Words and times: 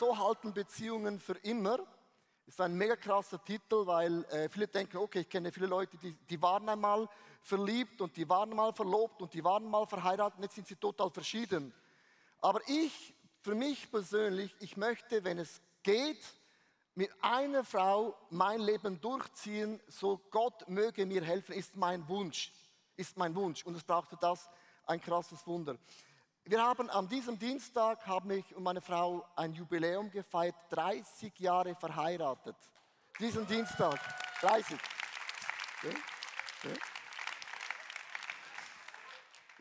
so 0.00 0.16
halten 0.16 0.54
Beziehungen 0.54 1.20
für 1.20 1.36
immer. 1.42 1.78
Ist 2.46 2.58
ein 2.58 2.74
mega 2.74 2.96
krasser 2.96 3.44
Titel, 3.44 3.86
weil 3.86 4.24
äh, 4.30 4.48
viele 4.48 4.66
denken, 4.66 4.96
okay, 4.96 5.20
ich 5.20 5.28
kenne 5.28 5.52
viele 5.52 5.66
Leute, 5.66 5.98
die, 5.98 6.14
die 6.14 6.40
waren 6.40 6.66
einmal 6.70 7.06
verliebt 7.42 8.00
und 8.00 8.16
die 8.16 8.26
waren 8.26 8.48
mal 8.48 8.72
verlobt 8.72 9.20
und 9.20 9.34
die 9.34 9.44
waren 9.44 9.68
mal 9.68 9.86
verheiratet 9.86 10.38
und 10.38 10.44
jetzt 10.44 10.54
sind 10.54 10.66
sie 10.66 10.76
total 10.76 11.10
verschieden. 11.10 11.74
Aber 12.40 12.62
ich, 12.66 13.14
für 13.42 13.54
mich 13.54 13.90
persönlich, 13.90 14.56
ich 14.60 14.78
möchte, 14.78 15.22
wenn 15.22 15.38
es 15.38 15.60
geht, 15.82 16.24
mit 16.94 17.10
einer 17.20 17.62
Frau 17.62 18.16
mein 18.30 18.60
Leben 18.60 18.98
durchziehen, 19.02 19.80
so 19.86 20.18
Gott 20.30 20.66
möge 20.66 21.04
mir 21.04 21.22
helfen, 21.22 21.52
ist 21.52 21.76
mein 21.76 22.08
Wunsch. 22.08 22.52
Ist 22.96 23.18
mein 23.18 23.34
Wunsch. 23.34 23.66
Und 23.66 23.76
es 23.76 23.84
brauchte 23.84 24.16
das 24.18 24.48
ein 24.86 25.00
krasses 25.00 25.46
Wunder. 25.46 25.76
Wir 26.50 26.60
haben 26.60 26.90
an 26.90 27.06
diesem 27.06 27.38
Dienstag, 27.38 28.04
haben 28.08 28.28
ich 28.32 28.56
und 28.56 28.64
meine 28.64 28.80
Frau 28.80 29.24
ein 29.36 29.52
Jubiläum 29.52 30.10
gefeiert, 30.10 30.56
30 30.70 31.38
Jahre 31.38 31.76
verheiratet. 31.76 32.56
Diesen 33.20 33.46
Dienstag, 33.46 34.00
30. 34.40 34.76
Okay. 35.78 35.96
Okay. 36.58 36.80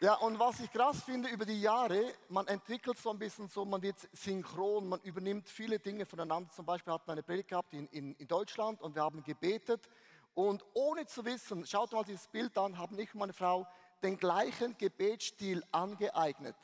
Ja, 0.01 0.15
und 0.15 0.39
was 0.39 0.61
ich 0.61 0.71
krass 0.71 1.03
finde 1.03 1.29
über 1.29 1.45
die 1.45 1.61
Jahre, 1.61 2.11
man 2.27 2.47
entwickelt 2.47 2.97
so 2.97 3.11
ein 3.11 3.19
bisschen 3.19 3.47
so, 3.47 3.65
man 3.65 3.83
wird 3.83 4.09
synchron, 4.11 4.89
man 4.89 4.99
übernimmt 5.01 5.47
viele 5.47 5.77
Dinge 5.77 6.07
voneinander. 6.07 6.49
Zum 6.49 6.65
Beispiel 6.65 6.91
hatten 6.91 7.05
wir 7.07 7.11
eine 7.11 7.21
Predigt 7.21 7.49
gehabt 7.49 7.71
in, 7.71 7.85
in, 7.89 8.15
in 8.15 8.27
Deutschland 8.27 8.81
und 8.81 8.95
wir 8.95 9.03
haben 9.03 9.23
gebetet 9.23 9.87
und 10.33 10.65
ohne 10.73 11.05
zu 11.05 11.23
wissen, 11.23 11.67
schaut 11.67 11.91
mal 11.91 12.03
dieses 12.03 12.27
Bild 12.29 12.57
an, 12.57 12.79
haben 12.79 12.97
ich 12.97 13.13
und 13.13 13.19
meine 13.19 13.33
Frau 13.33 13.67
den 14.01 14.17
gleichen 14.17 14.75
Gebetsstil 14.75 15.63
angeeignet. 15.71 16.55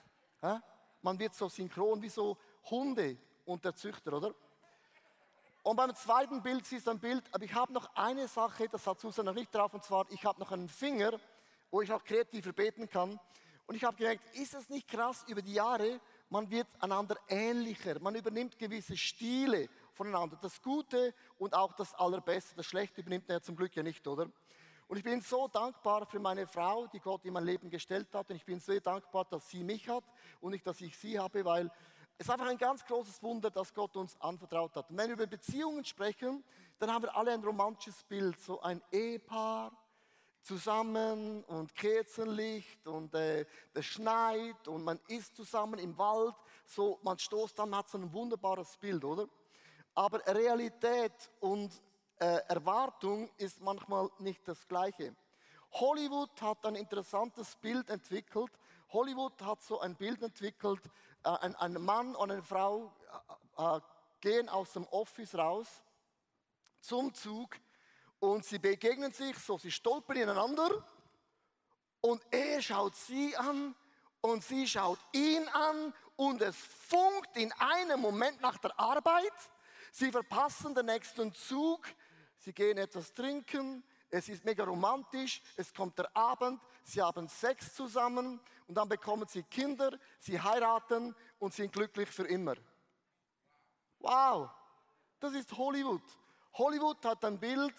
Man 1.01 1.19
wird 1.19 1.35
so 1.35 1.49
synchron 1.49 2.01
wie 2.01 2.09
so 2.09 2.37
Hunde 2.69 3.17
und 3.45 3.63
der 3.63 3.75
Züchter, 3.75 4.13
oder? 4.13 4.33
Und 5.63 5.77
beim 5.77 5.95
zweiten 5.95 6.43
Bild 6.43 6.65
siehst 6.65 6.85
du 6.85 6.91
ein 6.91 6.99
Bild, 6.99 7.23
aber 7.31 7.43
ich 7.43 7.53
habe 7.53 7.73
noch 7.73 7.95
eine 7.95 8.27
Sache, 8.27 8.69
das 8.69 8.85
hat 8.85 8.99
Susan 8.99 9.25
noch 9.25 9.33
nicht 9.33 9.53
drauf, 9.53 9.73
und 9.73 9.83
zwar, 9.83 10.05
ich 10.11 10.23
habe 10.23 10.39
noch 10.39 10.51
einen 10.51 10.69
Finger, 10.69 11.19
wo 11.71 11.81
ich 11.81 11.91
auch 11.91 12.03
kreativer 12.03 12.53
beten 12.53 12.87
kann. 12.87 13.19
Und 13.67 13.75
ich 13.75 13.83
habe 13.83 13.97
gemerkt, 13.97 14.35
ist 14.35 14.53
es 14.53 14.69
nicht 14.69 14.87
krass 14.87 15.25
über 15.27 15.41
die 15.41 15.53
Jahre, 15.53 15.99
man 16.29 16.51
wird 16.51 16.67
einander 16.79 17.17
ähnlicher, 17.27 17.99
man 17.99 18.13
übernimmt 18.13 18.59
gewisse 18.59 18.95
Stile 18.95 19.67
voneinander. 19.93 20.37
Das 20.39 20.61
Gute 20.61 21.13
und 21.39 21.55
auch 21.55 21.73
das 21.73 21.95
Allerbeste, 21.95 22.55
das 22.55 22.65
Schlechte 22.67 23.01
übernimmt 23.01 23.27
man 23.27 23.37
ja 23.37 23.41
zum 23.41 23.55
Glück 23.55 23.75
ja 23.75 23.81
nicht, 23.81 24.07
oder? 24.07 24.29
Und 24.87 24.97
ich 24.97 25.03
bin 25.03 25.21
so 25.21 25.47
dankbar 25.47 26.05
für 26.05 26.19
meine 26.19 26.45
Frau, 26.45 26.85
die 26.87 26.99
Gott 26.99 27.25
in 27.25 27.33
mein 27.33 27.45
Leben 27.45 27.69
gestellt 27.69 28.13
hat. 28.13 28.29
Und 28.29 28.35
ich 28.35 28.45
bin 28.45 28.59
so 28.59 28.79
dankbar, 28.79 29.25
dass 29.25 29.49
sie 29.49 29.63
mich 29.63 29.89
hat 29.89 30.03
und 30.39 30.51
nicht, 30.51 30.65
dass 30.65 30.79
ich 30.81 30.95
sie 30.97 31.17
habe, 31.17 31.43
weil 31.43 31.71
es 32.17 32.27
ist 32.27 32.31
einfach 32.31 32.47
ein 32.47 32.57
ganz 32.57 32.85
großes 32.85 33.21
Wunder, 33.23 33.49
dass 33.49 33.73
Gott 33.73 33.95
uns 33.97 34.19
anvertraut 34.21 34.75
hat. 34.75 34.89
Und 34.89 34.97
wenn 34.97 35.07
wir 35.07 35.15
über 35.15 35.27
Beziehungen 35.27 35.83
sprechen, 35.83 36.43
dann 36.79 36.91
haben 36.91 37.03
wir 37.03 37.15
alle 37.15 37.33
ein 37.33 37.43
romantisches 37.43 38.03
Bild, 38.03 38.39
so 38.39 38.61
ein 38.61 38.81
Ehepaar, 38.91 39.71
zusammen 40.45 41.43
und 41.45 41.73
Kerzenlicht 41.73 42.87
und 42.87 43.13
äh, 43.15 43.45
es 43.73 43.85
schneit 43.85 44.67
und 44.67 44.83
man 44.83 44.99
ist 45.07 45.35
zusammen 45.35 45.79
im 45.79 45.97
Wald. 45.97 46.35
So, 46.65 46.99
man 47.01 47.17
stoßt 47.17 47.57
dann, 47.57 47.75
hat 47.75 47.89
so 47.89 47.97
ein 47.97 48.13
wunderbares 48.13 48.77
Bild, 48.77 49.03
oder? 49.03 49.27
Aber 49.95 50.19
Realität 50.27 51.31
und 51.39 51.81
äh, 52.19 52.41
Erwartung 52.47 53.29
ist 53.37 53.61
manchmal 53.61 54.09
nicht 54.19 54.47
das 54.47 54.67
Gleiche. 54.67 55.15
Hollywood 55.73 56.41
hat 56.41 56.65
ein 56.65 56.75
interessantes 56.75 57.55
Bild 57.57 57.89
entwickelt. 57.89 58.51
Hollywood 58.89 59.41
hat 59.41 59.61
so 59.61 59.79
ein 59.81 59.95
Bild 59.95 60.21
entwickelt, 60.21 60.81
äh, 61.23 61.29
ein, 61.29 61.55
ein, 61.55 61.73
Mann 61.73 62.15
und 62.15 62.31
eine 62.31 62.43
Frau 62.43 62.93
äh, 63.57 63.77
äh 63.77 63.81
gehen 64.21 64.49
aus 64.49 64.73
dem 64.73 64.85
Office 64.87 65.35
raus 65.35 65.67
zum 66.79 67.13
Zug 67.13 67.59
und 68.19 68.43
sie 68.43 68.57
begegnen 68.57 69.11
sich 69.11 69.37
so, 69.37 69.59
sie 69.59 69.69
stolpern 69.71 70.17
ineinander 70.17 70.83
und 72.01 72.25
er 72.31 72.59
schaut 72.61 72.95
sie 72.95 73.35
an 73.35 73.75
und 74.21 74.43
sie 74.43 74.67
schaut 74.67 74.99
ihn 75.11 75.47
an 75.49 75.93
und 76.15 76.41
es 76.41 76.55
funkt 76.55 77.37
in 77.37 77.51
einem 77.53 77.99
Moment 77.99 78.41
nach 78.41 78.57
der 78.57 78.79
Arbeit. 78.79 79.33
Sie 79.91 80.11
verpassen 80.11 80.73
den 80.73 80.87
nächsten 80.87 81.33
Zug, 81.33 81.87
sie 82.39 82.53
gehen 82.53 82.77
etwas 82.77 83.13
trinken, 83.13 83.83
es 84.09 84.29
ist 84.29 84.45
mega 84.45 84.63
romantisch, 84.63 85.41
es 85.55 85.73
kommt 85.73 85.97
der 85.97 86.15
Abend, 86.15 86.61
sie 86.83 87.01
haben 87.01 87.27
Sex 87.27 87.73
zusammen 87.73 88.39
und 88.67 88.75
dann 88.75 88.87
bekommen 88.87 89.27
sie 89.27 89.43
Kinder, 89.43 89.97
sie 90.19 90.39
heiraten 90.39 91.15
und 91.39 91.53
sind 91.53 91.73
glücklich 91.73 92.09
für 92.09 92.27
immer. 92.27 92.55
Wow, 93.99 94.49
das 95.19 95.33
ist 95.33 95.51
Hollywood. 95.57 96.03
Hollywood 96.53 97.03
hat 97.03 97.25
ein 97.25 97.39
Bild, 97.39 97.73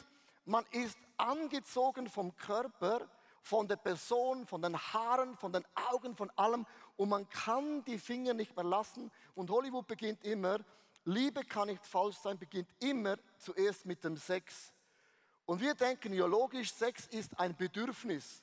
man 0.44 0.65
ist 0.73 0.99
angezogen 1.17 2.09
vom 2.09 2.37
Körper, 2.37 3.09
von 3.41 3.69
der 3.69 3.77
Person, 3.77 4.44
von 4.44 4.61
den 4.61 4.77
Haaren, 4.77 5.37
von 5.37 5.53
den 5.53 5.65
Augen, 5.91 6.17
von 6.17 6.31
allem 6.31 6.67
und 6.97 7.09
man 7.09 7.28
kann 7.28 7.84
die 7.84 7.99
Finger 7.99 8.34
nicht 8.34 8.56
mehr 8.56 8.65
lassen. 8.65 9.11
Und 9.34 9.50
Hollywood 9.50 9.87
beginnt 9.87 10.25
immer, 10.25 10.59
Liebe 11.06 11.44
kann 11.44 11.69
nicht 11.69 11.87
falsch 11.87 12.17
sein, 12.17 12.37
beginnt 12.37 12.69
immer 12.81 13.17
zuerst 13.39 13.87
mit 13.87 14.03
dem 14.03 14.17
Sex. 14.17 14.72
Und 15.44 15.61
wir 15.61 15.75
denken 15.75 16.12
ja 16.12 16.27
logisch, 16.27 16.72
Sex 16.72 17.06
ist 17.06 17.39
ein 17.39 17.56
Bedürfnis. 17.56 18.43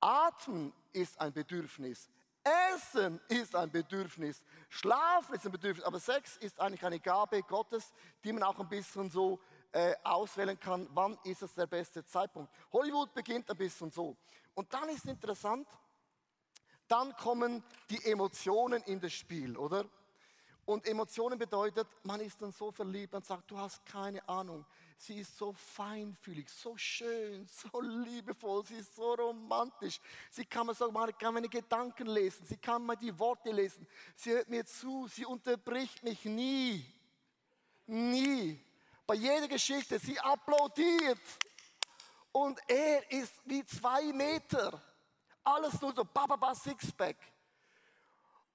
Atmen 0.00 0.72
ist 0.92 1.20
ein 1.20 1.32
Bedürfnis. 1.32 2.08
Essen 2.74 3.20
ist 3.26 3.56
ein 3.56 3.68
Bedürfnis. 3.72 4.44
Schlafen 4.68 5.34
ist 5.34 5.44
ein 5.44 5.50
Bedürfnis. 5.50 5.84
Aber 5.84 5.98
Sex 5.98 6.36
ist 6.36 6.60
eigentlich 6.60 6.84
eine 6.84 7.00
Gabe 7.00 7.42
Gottes, 7.42 7.92
die 8.22 8.32
man 8.32 8.44
auch 8.44 8.60
ein 8.60 8.68
bisschen 8.68 9.10
so 9.10 9.40
äh, 9.72 9.96
auswählen 10.04 10.58
kann, 10.60 10.88
wann 10.92 11.18
ist 11.24 11.42
es 11.42 11.54
der 11.54 11.66
beste 11.66 12.04
Zeitpunkt. 12.04 12.52
Hollywood 12.72 13.12
beginnt 13.14 13.50
ein 13.50 13.56
bisschen 13.56 13.90
so. 13.90 14.16
Und 14.54 14.72
dann 14.72 14.88
ist 14.90 15.06
interessant, 15.06 15.66
dann 16.86 17.16
kommen 17.16 17.64
die 17.90 18.04
Emotionen 18.04 18.80
in 18.84 19.00
das 19.00 19.12
Spiel, 19.12 19.56
oder? 19.56 19.84
Und 20.66 20.86
Emotionen 20.86 21.38
bedeutet, 21.38 21.86
man 22.02 22.20
ist 22.20 22.42
dann 22.42 22.52
so 22.52 22.70
verliebt, 22.70 23.12
man 23.12 23.22
sagt, 23.22 23.50
du 23.50 23.56
hast 23.56 23.84
keine 23.86 24.26
Ahnung. 24.28 24.66
Sie 24.98 25.20
ist 25.20 25.36
so 25.36 25.52
feinfühlig, 25.52 26.48
so 26.50 26.76
schön, 26.76 27.46
so 27.46 27.80
liebevoll, 27.80 28.66
sie 28.66 28.76
ist 28.76 28.94
so 28.94 29.14
romantisch. 29.14 30.00
Sie 30.30 30.44
kann 30.44 30.66
mir 30.66 30.74
man 30.90 31.16
kann 31.16 31.34
meine 31.34 31.48
Gedanken 31.48 32.06
lesen, 32.06 32.44
sie 32.46 32.56
kann 32.56 32.84
mir 32.84 32.96
die 32.96 33.18
Worte 33.18 33.50
lesen. 33.50 33.86
Sie 34.16 34.32
hört 34.32 34.48
mir 34.48 34.66
zu, 34.66 35.06
sie 35.08 35.24
unterbricht 35.24 36.02
mich 36.02 36.24
nie. 36.24 36.84
Nie 37.86 38.60
bei 39.06 39.14
jeder 39.14 39.48
Geschichte, 39.48 39.98
sie 39.98 40.18
applaudiert. 40.18 41.20
Und 42.32 42.60
er 42.68 43.10
ist 43.10 43.32
wie 43.44 43.64
zwei 43.64 44.12
Meter. 44.12 44.82
Alles 45.44 45.80
nur 45.80 45.94
so, 45.94 46.04
bababa, 46.04 46.54
Sixpack. 46.54 47.16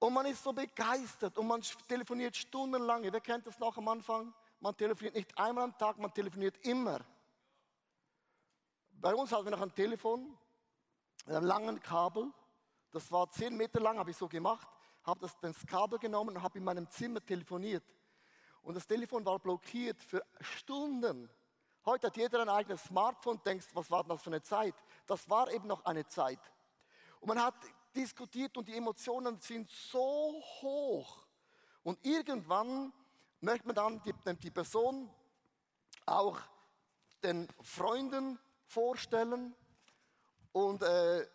Und 0.02 0.14
man 0.14 0.26
ist 0.26 0.42
so 0.42 0.52
begeistert 0.52 1.38
und 1.38 1.46
man 1.46 1.62
telefoniert 1.86 2.34
stundenlang. 2.34 3.04
Wer 3.04 3.20
kennt 3.20 3.46
das 3.46 3.60
noch 3.60 3.78
am 3.78 3.86
Anfang? 3.86 4.34
Man 4.58 4.76
telefoniert 4.76 5.14
nicht 5.14 5.38
einmal 5.38 5.62
am 5.62 5.78
Tag, 5.78 5.96
man 5.96 6.12
telefoniert 6.12 6.56
immer. 6.66 6.98
Bei 8.90 9.14
uns 9.14 9.30
hatten 9.30 9.44
wir 9.44 9.52
noch 9.52 9.60
ein 9.60 9.72
Telefon 9.72 10.36
mit 11.24 11.36
einem 11.36 11.46
langen 11.46 11.80
Kabel. 11.80 12.32
Das 12.90 13.12
war 13.12 13.30
zehn 13.30 13.56
Meter 13.56 13.78
lang, 13.78 13.96
habe 13.96 14.10
ich 14.10 14.16
so 14.16 14.26
gemacht. 14.26 14.66
Habe 15.04 15.20
das, 15.20 15.38
das 15.38 15.64
Kabel 15.68 16.00
genommen 16.00 16.36
und 16.36 16.42
habe 16.42 16.58
in 16.58 16.64
meinem 16.64 16.90
Zimmer 16.90 17.24
telefoniert. 17.24 17.84
Und 18.62 18.74
das 18.74 18.88
Telefon 18.88 19.24
war 19.24 19.38
blockiert 19.38 20.02
für 20.02 20.20
Stunden. 20.40 21.30
Heute 21.86 22.08
hat 22.08 22.16
jeder 22.16 22.40
ein 22.42 22.48
eigenes 22.48 22.82
Smartphone, 22.82 23.40
denkst, 23.44 23.68
was 23.72 23.88
war 23.88 24.02
das 24.02 24.20
für 24.20 24.30
eine 24.30 24.42
Zeit? 24.42 24.74
Das 25.06 25.30
war 25.30 25.48
eben 25.52 25.68
noch 25.68 25.84
eine 25.84 26.04
Zeit. 26.08 26.40
Und 27.20 27.28
man 27.28 27.40
hat 27.40 27.54
diskutiert 27.94 28.56
und 28.56 28.68
die 28.68 28.76
Emotionen 28.76 29.40
sind 29.40 29.70
so 29.70 30.42
hoch. 30.60 31.26
Und 31.82 31.98
irgendwann 32.04 32.92
möchte 33.40 33.66
man 33.66 33.76
dann 33.76 34.02
die, 34.02 34.14
die 34.36 34.50
Person 34.50 35.10
auch 36.06 36.38
den 37.22 37.48
Freunden 37.60 38.38
vorstellen 38.66 39.54
und 40.52 40.82
äh, 40.82 41.26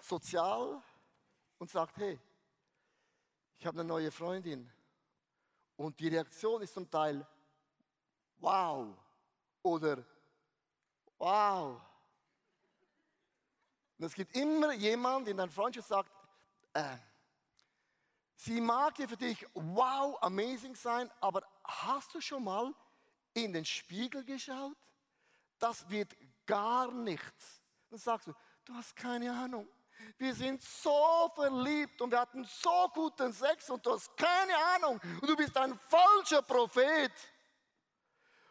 sozial 0.00 0.82
und 1.58 1.70
sagt, 1.70 1.96
hey, 1.98 2.18
ich 3.58 3.66
habe 3.66 3.80
eine 3.80 3.88
neue 3.88 4.10
Freundin 4.10 4.70
und 5.76 5.98
die 6.00 6.08
Reaktion 6.08 6.62
ist 6.62 6.74
zum 6.74 6.90
Teil 6.90 7.26
wow 8.38 8.96
oder 9.62 10.04
wow. 11.18 11.80
Und 14.00 14.06
es 14.06 14.14
gibt 14.14 14.34
immer 14.34 14.72
jemand 14.72 15.28
in 15.28 15.36
deiner 15.36 15.52
Freundschaft, 15.52 15.86
sagt, 15.86 16.10
äh, 16.72 16.96
sie 18.34 18.58
mag 18.58 18.98
ja 18.98 19.06
für 19.06 19.18
dich 19.18 19.46
wow, 19.52 20.16
amazing 20.22 20.74
sein, 20.74 21.10
aber 21.20 21.46
hast 21.64 22.14
du 22.14 22.20
schon 22.22 22.42
mal 22.42 22.72
in 23.34 23.52
den 23.52 23.66
Spiegel 23.66 24.24
geschaut? 24.24 24.74
Das 25.58 25.88
wird 25.90 26.16
gar 26.46 26.90
nichts. 26.90 27.60
Dann 27.90 27.98
sagst 27.98 28.28
du, 28.28 28.34
du 28.64 28.72
hast 28.72 28.96
keine 28.96 29.30
Ahnung. 29.32 29.68
Wir 30.16 30.34
sind 30.34 30.62
so 30.62 31.30
verliebt 31.34 32.00
und 32.00 32.10
wir 32.10 32.20
hatten 32.20 32.42
so 32.44 32.88
guten 32.94 33.34
Sex 33.34 33.68
und 33.68 33.84
du 33.84 33.92
hast 33.92 34.16
keine 34.16 34.56
Ahnung 34.76 34.98
und 35.20 35.28
du 35.28 35.36
bist 35.36 35.54
ein 35.58 35.78
falscher 35.90 36.40
Prophet. 36.40 37.12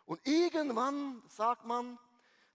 Und 0.05 0.23
irgendwann 0.27 1.23
sagt 1.27 1.65
man, 1.65 1.97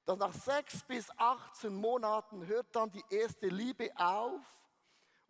dass 0.04 0.18
nach 0.18 0.34
sechs 0.34 0.82
bis 0.82 1.10
18 1.16 1.74
Monaten 1.74 2.46
hört 2.46 2.74
dann 2.76 2.90
die 2.90 3.04
erste 3.08 3.48
Liebe 3.48 3.90
auf 3.96 4.40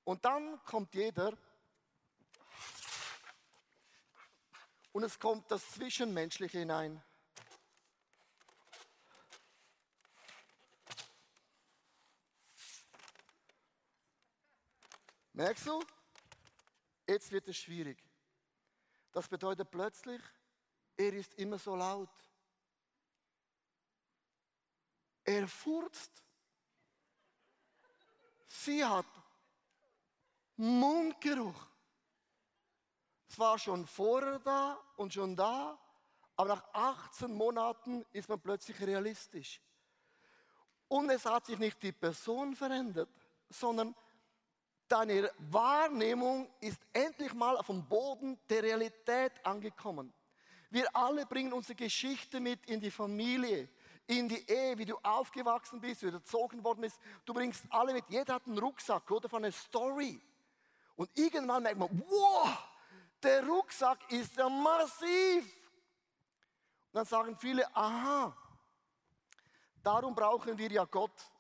und 0.02 0.24
dann 0.24 0.62
kommt 0.64 0.94
jeder 0.94 1.32
und 4.92 5.02
es 5.04 5.18
kommt 5.18 5.50
das 5.50 5.70
Zwischenmenschliche 5.70 6.58
hinein. 6.58 7.02
Merkst 15.32 15.66
du? 15.66 15.82
Jetzt 17.08 17.32
wird 17.32 17.48
es 17.48 17.56
schwierig. 17.56 17.98
Das 19.12 19.28
bedeutet 19.28 19.68
plötzlich, 19.70 20.20
er 20.96 21.12
ist 21.12 21.34
immer 21.34 21.58
so 21.58 21.74
laut. 21.74 22.08
Er 25.24 25.48
furzt. 25.48 26.22
Sie 28.46 28.84
hat 28.84 29.06
Mundgeruch. 30.56 31.66
Es 33.28 33.38
war 33.38 33.58
schon 33.58 33.86
vorher 33.86 34.38
da 34.38 34.78
und 34.96 35.12
schon 35.12 35.34
da, 35.34 35.78
aber 36.36 36.50
nach 36.50 36.64
18 36.72 37.32
Monaten 37.32 38.04
ist 38.12 38.28
man 38.28 38.40
plötzlich 38.40 38.80
realistisch. 38.80 39.60
Und 40.88 41.10
es 41.10 41.24
hat 41.24 41.46
sich 41.46 41.58
nicht 41.58 41.82
die 41.82 41.92
Person 41.92 42.54
verändert, 42.54 43.08
sondern 43.48 43.94
deine 44.86 45.32
Wahrnehmung 45.38 46.48
ist 46.60 46.80
endlich 46.92 47.32
mal 47.34 47.56
auf 47.56 47.66
dem 47.66 47.84
Boden 47.84 48.38
der 48.48 48.62
Realität 48.62 49.32
angekommen. 49.44 50.12
Wir 50.70 50.94
alle 50.94 51.26
bringen 51.26 51.52
unsere 51.52 51.74
Geschichte 51.74 52.40
mit 52.40 52.64
in 52.66 52.80
die 52.80 52.90
Familie, 52.90 53.68
in 54.06 54.28
die 54.28 54.48
Ehe, 54.48 54.76
wie 54.76 54.84
du 54.84 54.96
aufgewachsen 55.02 55.80
bist, 55.80 56.02
wie 56.02 56.10
du 56.10 56.16
erzogen 56.16 56.62
worden 56.62 56.82
bist. 56.82 56.98
Du 57.24 57.32
bringst 57.32 57.64
alle 57.70 57.92
mit. 57.92 58.04
Jeder 58.08 58.34
hat 58.34 58.46
einen 58.46 58.58
Rucksack 58.58 59.10
oder 59.10 59.28
von 59.28 59.44
einer 59.44 59.52
Story. 59.52 60.20
Und 60.96 61.10
irgendwann 61.14 61.62
merkt 61.62 61.78
man, 61.78 62.02
wow, 62.06 62.58
der 63.22 63.44
Rucksack 63.46 63.98
ist 64.12 64.36
ja 64.36 64.48
massiv. 64.48 65.44
Und 66.92 66.98
dann 66.98 67.06
sagen 67.06 67.36
viele, 67.38 67.74
aha, 67.74 68.36
darum 69.82 70.14
brauchen 70.14 70.56
wir 70.56 70.70
ja 70.70 70.84
Gott. 70.84 71.32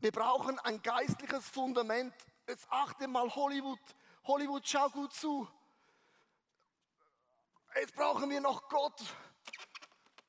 Wir 0.00 0.12
brauchen 0.12 0.58
ein 0.58 0.82
geistliches 0.82 1.48
Fundament. 1.48 2.14
Jetzt 2.46 2.66
achte 2.68 3.08
mal 3.08 3.34
Hollywood. 3.34 3.78
Hollywood, 4.24 4.68
schau 4.68 4.90
gut 4.90 5.14
zu. 5.14 5.48
Jetzt 7.76 7.94
brauchen 7.96 8.30
wir 8.30 8.40
noch 8.40 8.68
Gott. 8.68 9.02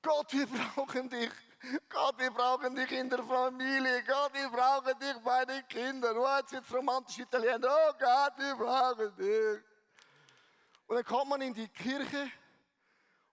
Gott, 0.02 0.34
wir 0.34 0.48
brauchen 0.48 1.10
dich. 1.10 1.32
Gott, 1.90 2.18
wir 2.18 2.32
brauchen 2.32 2.76
dich 2.76 2.92
in 2.92 3.10
der 3.10 3.24
Familie. 3.24 4.04
Gott, 4.04 4.34
wir 4.34 4.50
brauchen 4.50 4.98
dich 5.00 5.16
bei 5.24 5.46
den 5.46 5.68
Kindern. 5.68 6.18
Oh, 6.18 6.38
jetzt 6.38 6.52
wird 6.52 6.66
es 6.66 6.74
romantisch 6.74 7.20
italiener. 7.20 7.68
Oh 7.70 7.94
Gott, 8.00 8.34
wir 8.38 8.56
brauchen 8.56 9.16
dich. 9.16 9.64
Und 10.88 10.96
dann 10.96 11.06
kommt 11.06 11.30
man 11.30 11.42
in 11.42 11.54
die 11.54 11.68
Kirche 11.68 12.32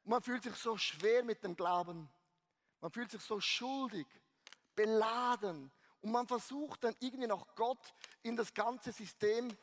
und 0.04 0.10
man 0.10 0.22
fühlt 0.22 0.42
sich 0.42 0.56
so 0.56 0.76
schwer 0.76 1.22
mit 1.24 1.42
dem 1.42 1.54
Glauben. 1.54 2.08
Man 2.80 2.90
fühlt 2.90 3.10
sich 3.10 3.22
so 3.22 3.40
schuldig, 3.40 4.06
beladen. 4.74 5.70
Und 6.00 6.12
man 6.12 6.26
versucht 6.26 6.84
dann 6.84 6.96
irgendwie 6.98 7.28
noch 7.28 7.54
Gott 7.54 7.94
in 8.22 8.36
das 8.36 8.52
ganze 8.52 8.92
System 8.92 9.56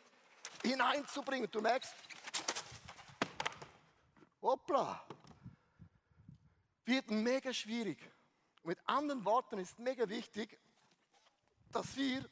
hineinzubringen. 0.63 1.49
Du 1.51 1.61
merkst, 1.61 1.93
hoppla, 4.41 5.05
wird 6.85 7.09
mega 7.11 7.53
schwierig. 7.53 7.99
Mit 8.63 8.79
anderen 8.85 9.23
Worten 9.25 9.59
ist 9.59 9.79
mega 9.79 10.07
wichtig, 10.09 10.59
dass 11.71 11.95
wir 11.95 12.27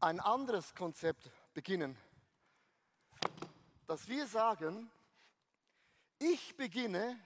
ein 0.00 0.20
anderes 0.20 0.74
Konzept 0.74 1.30
beginnen. 1.54 1.96
Dass 3.86 4.08
wir 4.08 4.26
sagen, 4.26 4.90
ich 6.18 6.56
beginne 6.56 7.18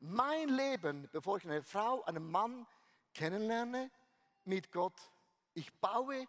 mein 0.00 0.48
Leben, 0.48 1.08
bevor 1.12 1.38
ich 1.38 1.44
eine 1.44 1.62
Frau, 1.62 2.02
einen 2.04 2.30
Mann 2.30 2.66
kennenlerne, 3.14 3.90
mit 4.44 4.70
Gott. 4.72 4.98
Ich 5.54 5.72
baue 5.80 6.26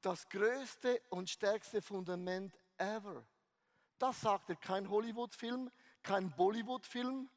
das 0.00 0.28
größte 0.28 1.00
und 1.10 1.28
stärkste 1.28 1.82
Fundament 1.82 2.58
ever. 2.78 3.24
Das 4.00 4.22
sagt 4.22 4.48
er 4.48 4.56
kein 4.56 4.88
Hollywood-Film, 4.88 5.70
kein 6.02 6.30
Bollywood-Film, 6.30 7.28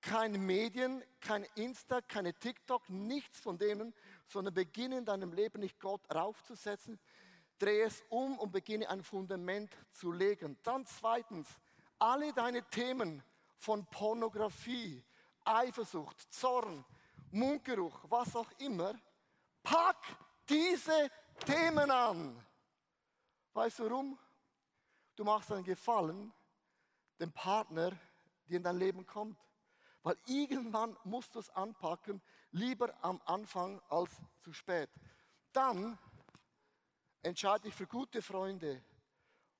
kein 0.00 0.32
Medien, 0.46 1.04
kein 1.20 1.44
Insta, 1.56 2.00
keine 2.00 2.32
TikTok, 2.32 2.88
nichts 2.88 3.38
von 3.38 3.58
denen, 3.58 3.92
sondern 4.26 4.54
beginne 4.54 4.96
in 4.96 5.04
deinem 5.04 5.34
Leben 5.34 5.60
nicht 5.60 5.78
Gott 5.78 6.00
raufzusetzen, 6.14 6.98
drehe 7.58 7.84
es 7.84 8.02
um 8.08 8.38
und 8.38 8.50
beginne 8.50 8.88
ein 8.88 9.02
Fundament 9.02 9.70
zu 9.90 10.10
legen. 10.10 10.56
Dann 10.62 10.86
zweitens, 10.86 11.48
alle 11.98 12.32
deine 12.32 12.62
Themen 12.70 13.22
von 13.58 13.84
Pornografie, 13.84 15.04
Eifersucht, 15.44 16.32
Zorn, 16.32 16.82
Mundgeruch, 17.30 18.04
was 18.08 18.34
auch 18.34 18.50
immer, 18.56 18.94
Pack 19.62 19.98
diese 20.48 21.10
Themen 21.44 21.90
an. 21.90 22.42
Weißt 23.52 23.80
du 23.80 23.84
warum? 23.84 24.18
Du 25.16 25.24
machst 25.24 25.50
einen 25.50 25.64
Gefallen 25.64 26.32
dem 27.18 27.32
Partner, 27.32 27.90
der 28.48 28.56
in 28.58 28.62
dein 28.62 28.76
Leben 28.76 29.06
kommt. 29.06 29.38
Weil 30.02 30.16
irgendwann 30.26 30.96
musst 31.04 31.34
du 31.34 31.40
es 31.40 31.50
anpacken, 31.50 32.22
lieber 32.52 32.94
am 33.02 33.20
Anfang 33.24 33.80
als 33.88 34.10
zu 34.38 34.52
spät. 34.52 34.88
Dann 35.52 35.98
entscheide 37.22 37.64
dich 37.64 37.74
für 37.74 37.86
gute 37.86 38.22
Freunde. 38.22 38.82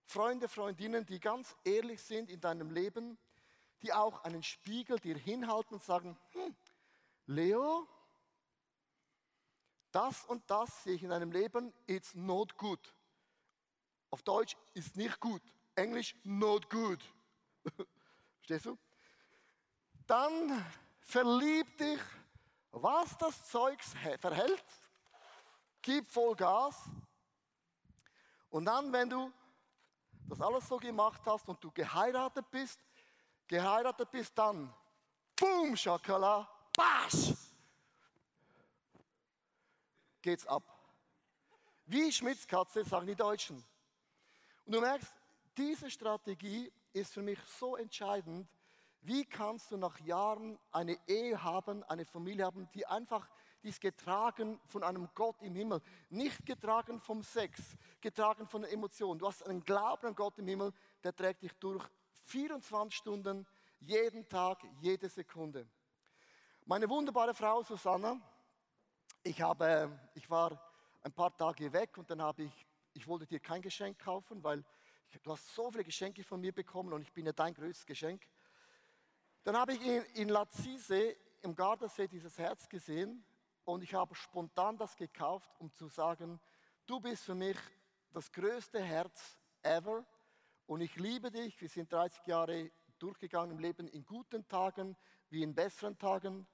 Freunde, 0.05 0.47
Freundinnen, 0.47 1.05
die 1.05 1.19
ganz 1.19 1.57
ehrlich 1.65 2.01
sind 2.01 2.31
in 2.31 2.41
deinem 2.41 2.71
Leben, 2.71 3.19
die 3.83 3.93
auch 3.93 4.23
einen 4.23 4.43
Spiegel 4.43 5.01
dir 5.01 5.17
hinhalten 5.17 5.75
und 5.75 5.83
sagen, 5.83 6.17
hm, 6.33 6.55
Leo, 7.27 7.89
das 9.91 10.25
und 10.27 10.49
das 10.49 10.85
sehe 10.85 10.95
ich 10.95 11.03
in 11.03 11.11
einem 11.11 11.33
Leben, 11.33 11.73
it's 11.87 12.15
not 12.15 12.57
good. 12.57 12.95
Auf 14.11 14.23
Deutsch 14.23 14.57
ist 14.75 14.97
nicht 14.97 15.19
gut. 15.21 15.43
Englisch 15.75 16.15
not 16.25 16.69
good. 16.71 17.01
Verstehst 18.39 18.67
du? 18.67 18.79
Dann 20.07 20.65
verlieb 21.01 21.77
dich, 21.79 22.01
was 22.71 23.17
das 23.19 23.49
Zeugs 23.49 23.95
verhält, 24.19 24.65
gib 25.83 26.07
voll 26.11 26.35
Gas. 26.37 26.91
Und 28.51 28.65
dann, 28.65 28.93
wenn 28.93 29.11
du 29.11 29.33
das 30.29 30.41
alles 30.41 30.67
so 30.69 30.77
gemacht 30.77 31.21
hast 31.25 31.49
und 31.49 31.63
du 31.63 31.71
geheiratet 31.71 32.51
bist, 32.51 32.81
geheiratet 33.47 34.11
bist, 34.11 34.37
dann, 34.37 34.73
boom, 35.37 35.77
Schakala, 35.77 36.49
basch, 36.77 37.35
geht's 40.23 40.47
ab. 40.47 40.63
Wie 41.87 42.11
Schmitzkatze, 42.11 42.85
sagen 42.85 43.07
die 43.07 43.15
Deutschen. 43.15 43.65
Und 44.67 44.73
du 44.73 44.81
merkst, 44.81 45.13
diese 45.57 45.89
Strategie 45.91 46.73
ist 46.93 47.15
für 47.15 47.23
mich 47.23 47.39
so 47.59 47.77
entscheidend. 47.77 48.49
Wie 49.01 49.25
kannst 49.25 49.71
du 49.71 49.77
nach 49.77 50.01
Jahren 50.01 50.59
eine 50.73 50.99
Ehe 51.07 51.41
haben, 51.41 51.85
eine 51.85 52.05
Familie 52.05 52.45
haben, 52.45 52.69
die 52.75 52.85
einfach, 52.85 53.29
die 53.63 53.69
ist 53.69 53.81
getragen 53.81 54.61
von 54.67 54.83
einem 54.83 55.09
Gott 55.15 55.41
im 55.43 55.55
Himmel, 55.55 55.81
nicht 56.11 56.45
getragen 56.45 57.01
vom 57.01 57.23
Sex, 57.23 57.77
getragen 58.01 58.49
von 58.49 58.65
Emotionen. 58.65 59.21
Du 59.21 59.29
hast 59.29 59.47
einen 59.47 59.63
Glauben 59.63 60.09
an 60.09 60.15
Gott 60.17 60.37
im 60.39 60.49
Himmel, 60.49 60.73
der 61.05 61.15
trägt 61.15 61.43
dich 61.43 61.53
durch 61.61 61.85
24 62.25 62.97
Stunden, 62.97 63.47
jeden 63.79 64.29
Tag, 64.29 64.59
jede 64.81 65.09
Sekunde. 65.09 65.69
Meine 66.65 66.89
wunderbare 66.89 67.35
Frau 67.35 67.63
Susanna, 67.63 68.21
ich, 69.23 69.41
habe, 69.41 69.97
ich 70.15 70.29
war 70.29 70.61
ein 71.05 71.13
paar 71.13 71.37
Tage 71.37 71.73
weg 71.73 71.97
und 71.99 72.11
dann 72.11 72.21
habe 72.21 72.43
ich, 72.43 72.67
ich 72.97 73.07
wollte 73.07 73.27
dir 73.27 73.41
kein 73.41 73.61
Geschenk 73.61 73.99
kaufen, 73.99 74.43
weil 74.43 74.65
du 75.23 75.33
hast 75.33 75.55
so 75.55 75.71
viele 75.71 75.85
Geschenke 75.85 76.25
von 76.25 76.41
mir 76.41 76.53
bekommen 76.53 76.93
und 76.93 77.03
ich 77.03 77.13
bin 77.13 77.27
ja 77.27 77.33
dein 77.33 77.53
größtes 77.53 77.85
Geschenk. 77.85 78.27
Dann 79.45 79.57
habe 79.57 79.75
ich 79.75 79.83
in, 79.83 80.03
in 80.15 80.29
Lazise 80.31 81.15
im 81.43 81.55
Gardasee 81.55 82.09
dieses 82.09 82.39
Herz 82.39 82.69
gesehen 82.69 83.25
und 83.65 83.83
ich 83.83 83.95
habe 83.95 84.15
spontan 84.15 84.79
das 84.79 84.97
gekauft, 84.97 85.51
um 85.59 85.73
zu 85.73 85.89
sagen, 85.89 86.41
du 86.87 86.99
bist 86.99 87.25
für 87.25 87.35
mich 87.35 87.59
das 88.13 88.33
größte 88.33 88.83
Herz 88.83 89.39
ever 89.63 90.05
und 90.67 90.81
ich 90.81 90.97
liebe 90.97 91.31
dich. 91.31 91.61
Wir 91.61 91.69
sind 91.69 91.93
30 91.93 92.27
Jahre 92.27 92.71
durchgegangen 92.99 93.53
im 93.53 93.59
Leben 93.59 93.89
in 93.89 94.05
guten 94.07 94.49
Tagen 94.49 94.97
wie 95.29 95.43
in 95.43 95.55
besseren 95.55 95.99
Tagen. 95.99 96.47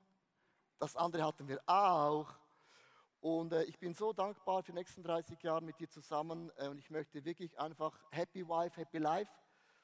Das 0.78 0.96
andere 0.96 1.24
hatten 1.24 1.46
wir 1.46 1.62
auch. 1.66 2.41
Und 3.22 3.52
äh, 3.52 3.62
ich 3.64 3.78
bin 3.78 3.94
so 3.94 4.12
dankbar 4.12 4.64
für 4.64 4.72
die 4.72 4.78
nächsten 4.78 5.04
30 5.04 5.40
Jahre 5.44 5.62
mit 5.62 5.78
dir 5.78 5.88
zusammen. 5.88 6.50
Äh, 6.56 6.66
und 6.66 6.78
ich 6.78 6.90
möchte 6.90 7.24
wirklich 7.24 7.56
einfach 7.56 7.96
Happy 8.10 8.46
Wife, 8.48 8.80
Happy 8.80 8.98
Life. 8.98 9.30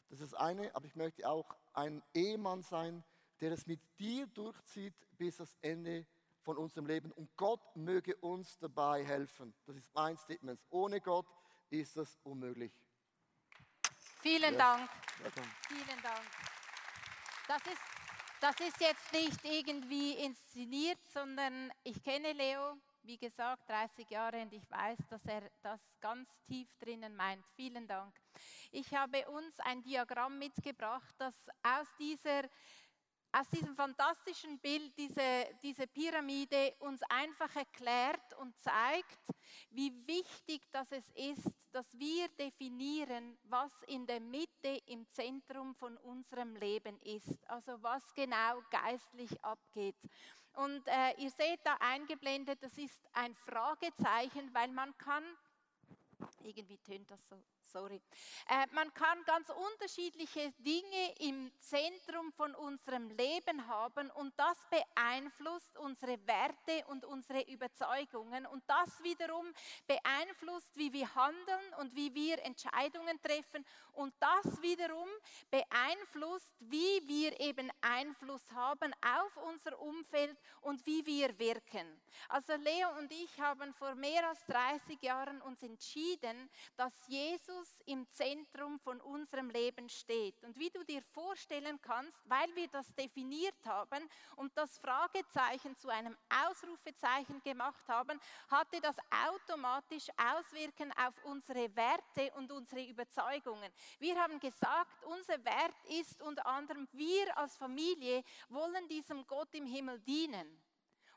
Das 0.09 0.21
ist 0.21 0.33
das 0.33 0.41
eine. 0.41 0.75
Aber 0.75 0.87
ich 0.87 0.97
möchte 0.97 1.27
auch 1.29 1.55
ein 1.73 2.03
Ehemann 2.15 2.63
sein, 2.63 3.05
der 3.41 3.53
es 3.53 3.65
mit 3.65 3.81
dir 4.01 4.27
durchzieht 4.27 4.95
bis 5.17 5.37
das 5.37 5.57
Ende 5.63 6.05
von 6.43 6.57
unserem 6.57 6.87
Leben. 6.87 7.13
Und 7.13 7.31
Gott 7.37 7.61
möge 7.77 8.17
uns 8.17 8.59
dabei 8.59 9.05
helfen. 9.05 9.55
Das 9.67 9.77
ist 9.77 9.95
mein 9.95 10.17
Statement. 10.17 10.61
Ohne 10.71 11.01
Gott 11.01 11.27
ist 11.71 11.97
das 11.97 12.19
unmöglich. 12.25 12.73
Vielen 14.21 14.55
ja. 14.55 14.59
Dank. 14.59 14.91
Willkommen. 15.23 15.53
Vielen 15.69 16.03
Dank. 16.03 16.27
Das 17.47 17.63
ist, 17.67 17.83
das 18.41 18.59
ist 18.59 18.81
jetzt 18.81 19.13
nicht 19.13 19.45
irgendwie 19.45 20.15
inszeniert, 20.15 20.99
sondern 21.15 21.73
ich 21.85 22.03
kenne 22.03 22.33
Leo 22.33 22.77
wie 23.09 23.17
gesagt, 23.17 23.67
30 23.71 24.11
Jahre 24.11 24.43
und 24.43 24.53
ich 24.53 24.71
weiß, 24.71 24.99
dass 25.09 25.25
er 25.25 25.41
das 25.63 25.81
ganz 25.99 26.29
tief 26.47 26.69
drinnen 26.79 27.17
meint. 27.17 27.43
Vielen 27.57 27.89
Dank. 27.89 28.15
Ich 28.71 28.95
habe 28.95 29.27
uns 29.31 29.59
ein 29.61 29.83
Diagramm 29.83 30.39
mitgebracht, 30.39 31.15
das 31.17 31.35
aus 31.63 31.87
dieser 31.99 32.43
aus 33.31 33.49
diesem 33.51 33.75
fantastischen 33.77 34.59
Bild, 34.59 34.97
diese, 34.97 35.47
diese 35.63 35.87
Pyramide, 35.87 36.75
uns 36.79 37.03
einfach 37.11 37.55
erklärt 37.57 38.35
und 38.41 38.59
zeigt, 38.59 39.29
wie 39.71 39.93
wichtig 40.07 40.63
das 40.73 40.91
es 40.93 41.11
ist, 41.11 41.69
dass 41.73 41.87
wir 41.99 42.29
definieren, 42.39 43.37
was 43.45 43.71
in 43.87 44.07
der 44.07 44.21
Mitte 44.21 44.81
im 44.87 45.07
Zentrum 45.11 45.75
von 45.75 45.97
unserem 45.99 46.57
Leben 46.57 46.99
ist. 47.03 47.47
Also 47.49 47.83
was 47.83 48.03
genau 48.15 48.63
geistlich 48.71 49.31
abgeht. 49.45 49.97
Und 50.59 50.89
äh, 50.89 51.13
ihr 51.19 51.31
seht 51.31 51.61
da 51.63 51.77
eingeblendet, 51.79 52.61
das 52.61 52.77
ist 52.79 53.01
ein 53.13 53.33
Fragezeichen, 53.37 54.53
weil 54.53 54.73
man 54.73 54.97
kann, 54.99 55.23
irgendwie 56.43 56.79
tönt 56.79 57.09
das 57.09 57.29
so 57.29 57.37
sorry. 57.73 58.01
Äh, 58.49 58.67
man 58.73 58.93
kann 58.95 59.23
ganz 59.25 59.49
unterschiedliche 59.51 60.53
Dinge 60.59 61.15
im 61.21 61.51
Zentrum 61.59 62.33
von 62.33 62.55
unserem 62.55 63.11
Leben 63.11 63.67
haben 63.67 64.11
und 64.13 64.33
das 64.39 64.57
beeinflusst 64.71 65.77
unsere 65.79 66.19
Werte 66.27 66.87
und 66.89 67.05
unsere 67.05 67.43
Überzeugungen 67.43 68.47
und 68.47 68.63
das 68.67 69.03
wiederum 69.03 69.47
beeinflusst, 69.87 70.77
wie 70.77 70.93
wir 70.93 71.15
handeln 71.15 71.75
und 71.79 71.95
wie 71.95 72.15
wir 72.15 72.43
Entscheidungen 72.45 73.21
treffen 73.23 73.65
und 73.93 74.15
das 74.21 74.63
wiederum 74.63 75.09
beeinflusst, 75.51 76.55
wie 76.61 77.07
wir 77.07 77.39
eben 77.41 77.71
Einfluss 77.81 78.43
haben 78.53 78.93
auf 79.03 79.37
unser 79.45 79.79
Umfeld 79.81 80.37
und 80.63 80.85
wie 80.87 81.05
wir 81.05 81.39
wirken. 81.39 82.01
Also 82.29 82.55
Leo 82.55 82.89
und 82.99 83.11
ich 83.13 83.41
haben 83.41 83.73
vor 83.75 83.95
mehr 83.95 84.29
als 84.29 84.45
30 84.47 85.03
Jahren 85.03 85.41
uns 85.43 85.63
entschieden, 85.63 86.49
dass 86.77 86.93
Jesus 87.09 87.58
Jesus 87.59 87.83
im 87.87 88.09
Zentrum 88.11 88.79
von 88.81 89.01
unserem 89.01 89.51
Leben 89.51 89.89
steht. 89.89 90.43
Und 90.43 90.59
wie 90.59 90.71
du 90.71 90.85
dir 90.85 91.03
vorstellen 91.03 91.81
kannst, 91.83 92.19
weil 92.29 92.55
wir 92.55 92.69
das 92.69 92.95
definiert 92.95 93.55
haben 93.65 94.09
und 94.37 94.57
das 94.57 94.79
Fragezeichen 94.79 95.77
zu 95.77 95.89
einem 95.89 96.17
Ausrufezeichen 96.47 97.43
gemacht 97.43 97.83
haben, 97.89 98.21
hatte 98.51 98.81
das 98.81 98.97
automatisch 99.27 100.09
Auswirken 100.17 100.93
auf 100.93 101.15
unsere 101.25 101.75
Werte 101.75 102.33
und 102.37 102.51
unsere 102.53 102.85
Überzeugungen. 102.85 103.73
Wir 103.99 104.17
haben 104.21 104.39
gesagt, 104.39 105.05
unser 105.05 105.43
Wert 105.45 105.75
ist 106.01 106.21
unter 106.23 106.47
anderem, 106.47 106.87
wir 106.93 107.37
als 107.37 107.57
Familie 107.57 108.23
wollen 108.49 108.89
diesem 108.89 109.27
Gott 109.27 109.53
im 109.55 109.67
Himmel 109.67 109.99
dienen. 110.01 110.68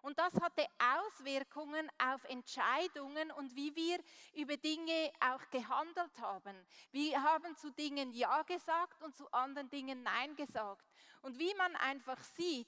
Und 0.01 0.17
das 0.17 0.33
hatte 0.41 0.65
Auswirkungen 0.79 1.89
auf 1.99 2.23
Entscheidungen 2.25 3.31
und 3.31 3.55
wie 3.55 3.75
wir 3.75 3.99
über 4.33 4.57
Dinge 4.57 5.11
auch 5.19 5.49
gehandelt 5.51 6.19
haben. 6.19 6.55
Wir 6.91 7.21
haben 7.21 7.55
zu 7.55 7.71
Dingen 7.71 8.11
Ja 8.13 8.41
gesagt 8.43 9.01
und 9.03 9.15
zu 9.15 9.31
anderen 9.31 9.69
Dingen 9.69 10.01
Nein 10.01 10.35
gesagt. 10.35 10.85
Und 11.21 11.37
wie 11.37 11.53
man 11.55 11.75
einfach 11.75 12.21
sieht, 12.23 12.67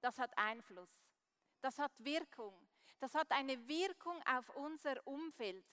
das 0.00 0.18
hat 0.18 0.36
Einfluss. 0.36 0.90
Das 1.60 1.78
hat 1.78 1.92
Wirkung. 1.98 2.54
Das 2.98 3.14
hat 3.14 3.30
eine 3.30 3.68
Wirkung 3.68 4.20
auf 4.26 4.48
unser 4.56 5.06
Umfeld. 5.06 5.64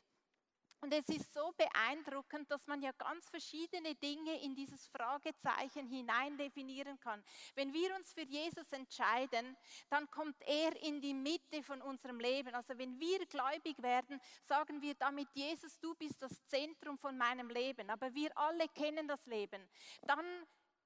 Und 0.83 0.93
es 0.93 1.07
ist 1.07 1.33
so 1.33 1.53
beeindruckend, 1.55 2.51
dass 2.51 2.67
man 2.67 2.81
ja 2.81 2.91
ganz 2.91 3.29
verschiedene 3.29 3.95
Dinge 3.95 4.41
in 4.41 4.53
dieses 4.53 4.85
Fragezeichen 4.87 5.87
hinein 5.87 6.37
definieren 6.37 6.99
kann. 6.99 7.23
Wenn 7.55 7.71
wir 7.71 7.95
uns 7.95 8.11
für 8.11 8.23
Jesus 8.23 8.69
entscheiden, 8.73 9.55
dann 9.89 10.11
kommt 10.11 10.35
er 10.41 10.75
in 10.83 10.99
die 10.99 11.13
Mitte 11.13 11.63
von 11.63 11.81
unserem 11.81 12.19
Leben. 12.19 12.53
Also 12.53 12.77
wenn 12.77 12.99
wir 12.99 13.25
gläubig 13.27 13.81
werden, 13.81 14.19
sagen 14.41 14.81
wir 14.81 14.93
damit, 14.95 15.29
Jesus, 15.33 15.79
du 15.79 15.95
bist 15.95 16.21
das 16.21 16.45
Zentrum 16.47 16.97
von 16.97 17.17
meinem 17.17 17.49
Leben. 17.49 17.89
Aber 17.89 18.13
wir 18.13 18.37
alle 18.37 18.67
kennen 18.67 19.07
das 19.07 19.25
Leben. 19.25 19.65
Dann 20.01 20.25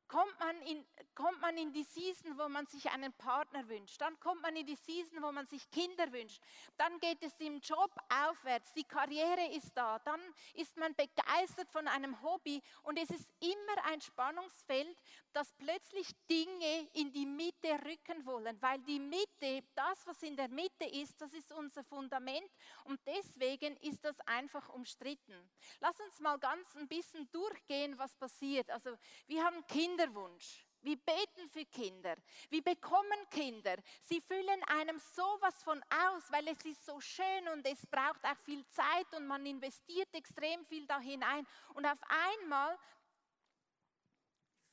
kommt 0.07 0.39
man, 0.39 0.61
in, 0.61 0.85
kommt 1.15 1.41
man 1.41 1.57
in 1.57 1.73
die 1.73 1.83
Season, 1.83 2.37
wo 2.37 2.47
man 2.47 2.65
sich 2.67 2.89
einen 2.89 3.13
Partner 3.13 3.67
wünscht. 3.67 3.99
Dann 3.99 4.19
kommt 4.19 4.41
man 4.41 4.55
in 4.55 4.65
die 4.65 4.75
Season, 4.75 5.21
wo 5.21 5.31
man 5.31 5.45
sich 5.47 5.69
Kinder 5.71 6.11
wünscht. 6.11 6.41
Dann 6.77 6.99
geht 6.99 7.21
es 7.23 7.39
im 7.39 7.59
Job 7.59 7.91
aufwärts. 8.09 8.73
Die 8.73 8.83
Karriere 8.83 9.51
ist 9.53 9.71
da. 9.75 9.99
Dann 9.99 10.21
ist 10.53 10.77
man 10.77 10.95
begeistert 10.95 11.69
von 11.71 11.87
einem 11.87 12.21
Hobby. 12.21 12.61
Und 12.83 12.97
es 12.97 13.09
ist 13.09 13.29
immer 13.39 13.85
ein 13.85 14.01
Spannungsfeld, 14.01 14.97
dass 15.33 15.51
plötzlich 15.53 16.07
Dinge 16.29 16.89
in 16.93 17.11
die 17.11 17.25
Mitte 17.25 17.69
rücken 17.85 18.25
wollen. 18.25 18.61
Weil 18.61 18.79
die 18.79 18.99
Mitte, 18.99 19.63
das, 19.75 20.05
was 20.05 20.21
in 20.23 20.35
der 20.35 20.49
Mitte 20.49 20.85
ist, 20.85 21.19
das 21.21 21.33
ist 21.33 21.51
unser 21.51 21.83
Fundament. 21.83 22.49
Und 22.85 22.99
deswegen 23.05 23.75
ist 23.77 24.03
das 24.05 24.19
einfach 24.21 24.69
umstritten. 24.69 25.35
Lass 25.79 25.99
uns 25.99 26.19
mal 26.19 26.37
ganz 26.39 26.75
ein 26.75 26.87
bisschen 26.87 27.29
durchgehen, 27.31 27.97
was 27.97 28.15
passiert. 28.15 28.69
Also 28.69 28.97
wir 29.27 29.43
haben 29.43 29.65
Kinder 29.67 29.96
Kinderwunsch. 29.97 30.63
Wir 30.81 30.95
beten 30.95 31.49
für 31.51 31.65
Kinder. 31.65 32.15
Wir 32.49 32.63
bekommen 32.63 33.29
Kinder. 33.31 33.75
Sie 34.03 34.21
füllen 34.21 34.63
einem 34.67 34.99
sowas 34.99 35.63
von 35.63 35.81
aus, 35.89 36.31
weil 36.31 36.47
es 36.47 36.63
ist 36.63 36.85
so 36.85 36.99
schön 37.01 37.47
und 37.51 37.65
es 37.65 37.83
braucht 37.87 38.23
auch 38.23 38.37
viel 38.45 38.63
Zeit 38.67 39.11
und 39.15 39.25
man 39.25 39.45
investiert 39.45 40.13
extrem 40.13 40.63
viel 40.65 40.85
da 40.85 40.99
hinein. 40.99 41.45
Und 41.73 41.85
auf 41.85 41.99
einmal 42.43 42.77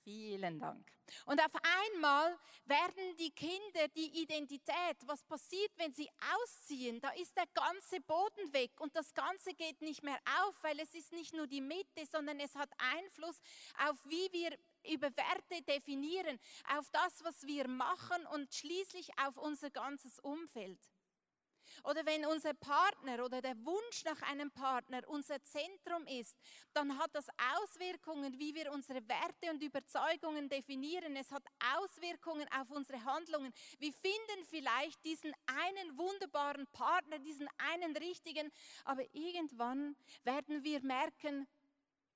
Vielen 0.04 0.58
Dank. 0.58 0.86
Und 1.24 1.40
auf 1.40 1.52
einmal 1.94 2.38
werden 2.66 3.16
die 3.18 3.30
Kinder 3.30 3.88
die 3.94 4.22
Identität, 4.22 4.96
was 5.06 5.22
passiert, 5.24 5.70
wenn 5.76 5.92
sie 5.92 6.08
ausziehen, 6.34 7.00
da 7.00 7.10
ist 7.10 7.36
der 7.36 7.46
ganze 7.54 8.00
Boden 8.02 8.52
weg 8.52 8.78
und 8.80 8.94
das 8.94 9.12
Ganze 9.14 9.54
geht 9.54 9.80
nicht 9.80 10.02
mehr 10.02 10.18
auf, 10.42 10.62
weil 10.62 10.78
es 10.80 10.94
ist 10.94 11.12
nicht 11.12 11.34
nur 11.34 11.46
die 11.46 11.60
Mitte, 11.60 12.06
sondern 12.10 12.38
es 12.40 12.54
hat 12.54 12.70
Einfluss 12.96 13.40
auf, 13.88 13.96
wie 14.04 14.30
wir 14.32 14.58
über 14.92 15.08
Werte 15.16 15.62
definieren, 15.66 16.38
auf 16.76 16.90
das, 16.90 17.24
was 17.24 17.42
wir 17.46 17.66
machen 17.68 18.26
und 18.32 18.54
schließlich 18.54 19.10
auf 19.18 19.38
unser 19.38 19.70
ganzes 19.70 20.18
Umfeld. 20.18 20.78
Oder 21.82 22.06
wenn 22.06 22.24
unser 22.26 22.54
Partner 22.54 23.24
oder 23.24 23.42
der 23.42 23.56
Wunsch 23.64 24.04
nach 24.04 24.22
einem 24.22 24.50
Partner 24.50 25.02
unser 25.08 25.42
Zentrum 25.42 26.06
ist, 26.06 26.36
dann 26.72 26.98
hat 26.98 27.14
das 27.14 27.26
Auswirkungen, 27.56 28.38
wie 28.38 28.54
wir 28.54 28.72
unsere 28.72 29.06
Werte 29.08 29.50
und 29.50 29.62
Überzeugungen 29.62 30.48
definieren. 30.48 31.16
Es 31.16 31.30
hat 31.32 31.44
Auswirkungen 31.76 32.46
auf 32.52 32.70
unsere 32.70 33.04
Handlungen. 33.04 33.52
Wir 33.78 33.92
finden 33.92 34.44
vielleicht 34.48 35.04
diesen 35.04 35.32
einen 35.46 35.98
wunderbaren 35.98 36.66
Partner, 36.68 37.18
diesen 37.18 37.48
einen 37.58 37.96
richtigen, 37.96 38.50
aber 38.84 39.02
irgendwann 39.12 39.96
werden 40.22 40.62
wir 40.62 40.80
merken, 40.82 41.46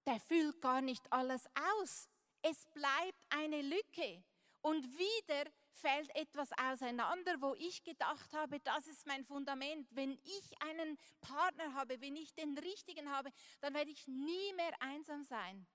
der 0.07 0.21
füllt 0.21 0.61
gar 0.61 0.81
nicht 0.81 1.13
alles 1.13 1.45
aus. 1.81 2.09
Es 2.43 2.65
bleibt 2.73 3.27
eine 3.31 3.63
Lücke. 3.63 4.23
Und 4.61 4.85
wieder 4.99 5.51
fällt 5.81 6.15
etwas 6.15 6.51
auseinander, 6.59 7.41
wo 7.41 7.55
ich 7.55 7.83
gedacht 7.85 8.33
habe, 8.33 8.61
das 8.61 8.87
ist 8.87 9.07
mein 9.07 9.25
Fundament. 9.25 9.89
Wenn 9.93 10.13
ich 10.25 10.63
einen 10.63 10.99
Partner 11.21 11.75
habe, 11.75 12.01
wenn 12.01 12.17
ich 12.17 12.35
den 12.35 12.57
richtigen 12.59 13.11
habe, 13.11 13.31
dann 13.61 13.75
werde 13.75 13.91
ich 13.91 14.07
nie 14.07 14.53
mehr 14.55 14.75
einsam 14.81 15.25
sein. 15.25 15.67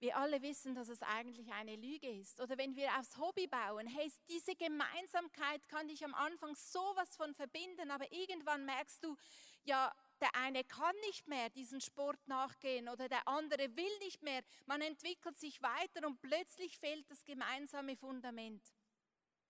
Wir 0.00 0.16
alle 0.16 0.40
wissen, 0.42 0.76
dass 0.76 0.88
es 0.88 1.02
eigentlich 1.02 1.52
eine 1.52 1.74
Lüge 1.74 2.08
ist. 2.08 2.40
Oder 2.40 2.56
wenn 2.56 2.76
wir 2.76 2.88
aufs 2.98 3.16
Hobby 3.18 3.48
bauen, 3.48 3.88
hey, 3.88 4.12
diese 4.28 4.54
Gemeinsamkeit 4.54 5.66
kann 5.68 5.88
dich 5.88 6.04
am 6.04 6.14
Anfang 6.14 6.54
sowas 6.54 7.16
von 7.16 7.34
verbinden, 7.34 7.90
aber 7.90 8.10
irgendwann 8.12 8.64
merkst 8.64 9.02
du, 9.02 9.16
ja, 9.64 9.92
der 10.20 10.34
eine 10.34 10.64
kann 10.64 10.94
nicht 11.06 11.26
mehr 11.28 11.50
diesen 11.50 11.80
Sport 11.80 12.26
nachgehen 12.26 12.88
oder 12.88 13.08
der 13.08 13.26
andere 13.26 13.76
will 13.76 13.98
nicht 14.00 14.22
mehr. 14.22 14.42
Man 14.66 14.80
entwickelt 14.80 15.38
sich 15.38 15.62
weiter 15.62 16.06
und 16.06 16.20
plötzlich 16.20 16.78
fehlt 16.78 17.10
das 17.10 17.24
gemeinsame 17.24 17.96
Fundament. 17.96 18.62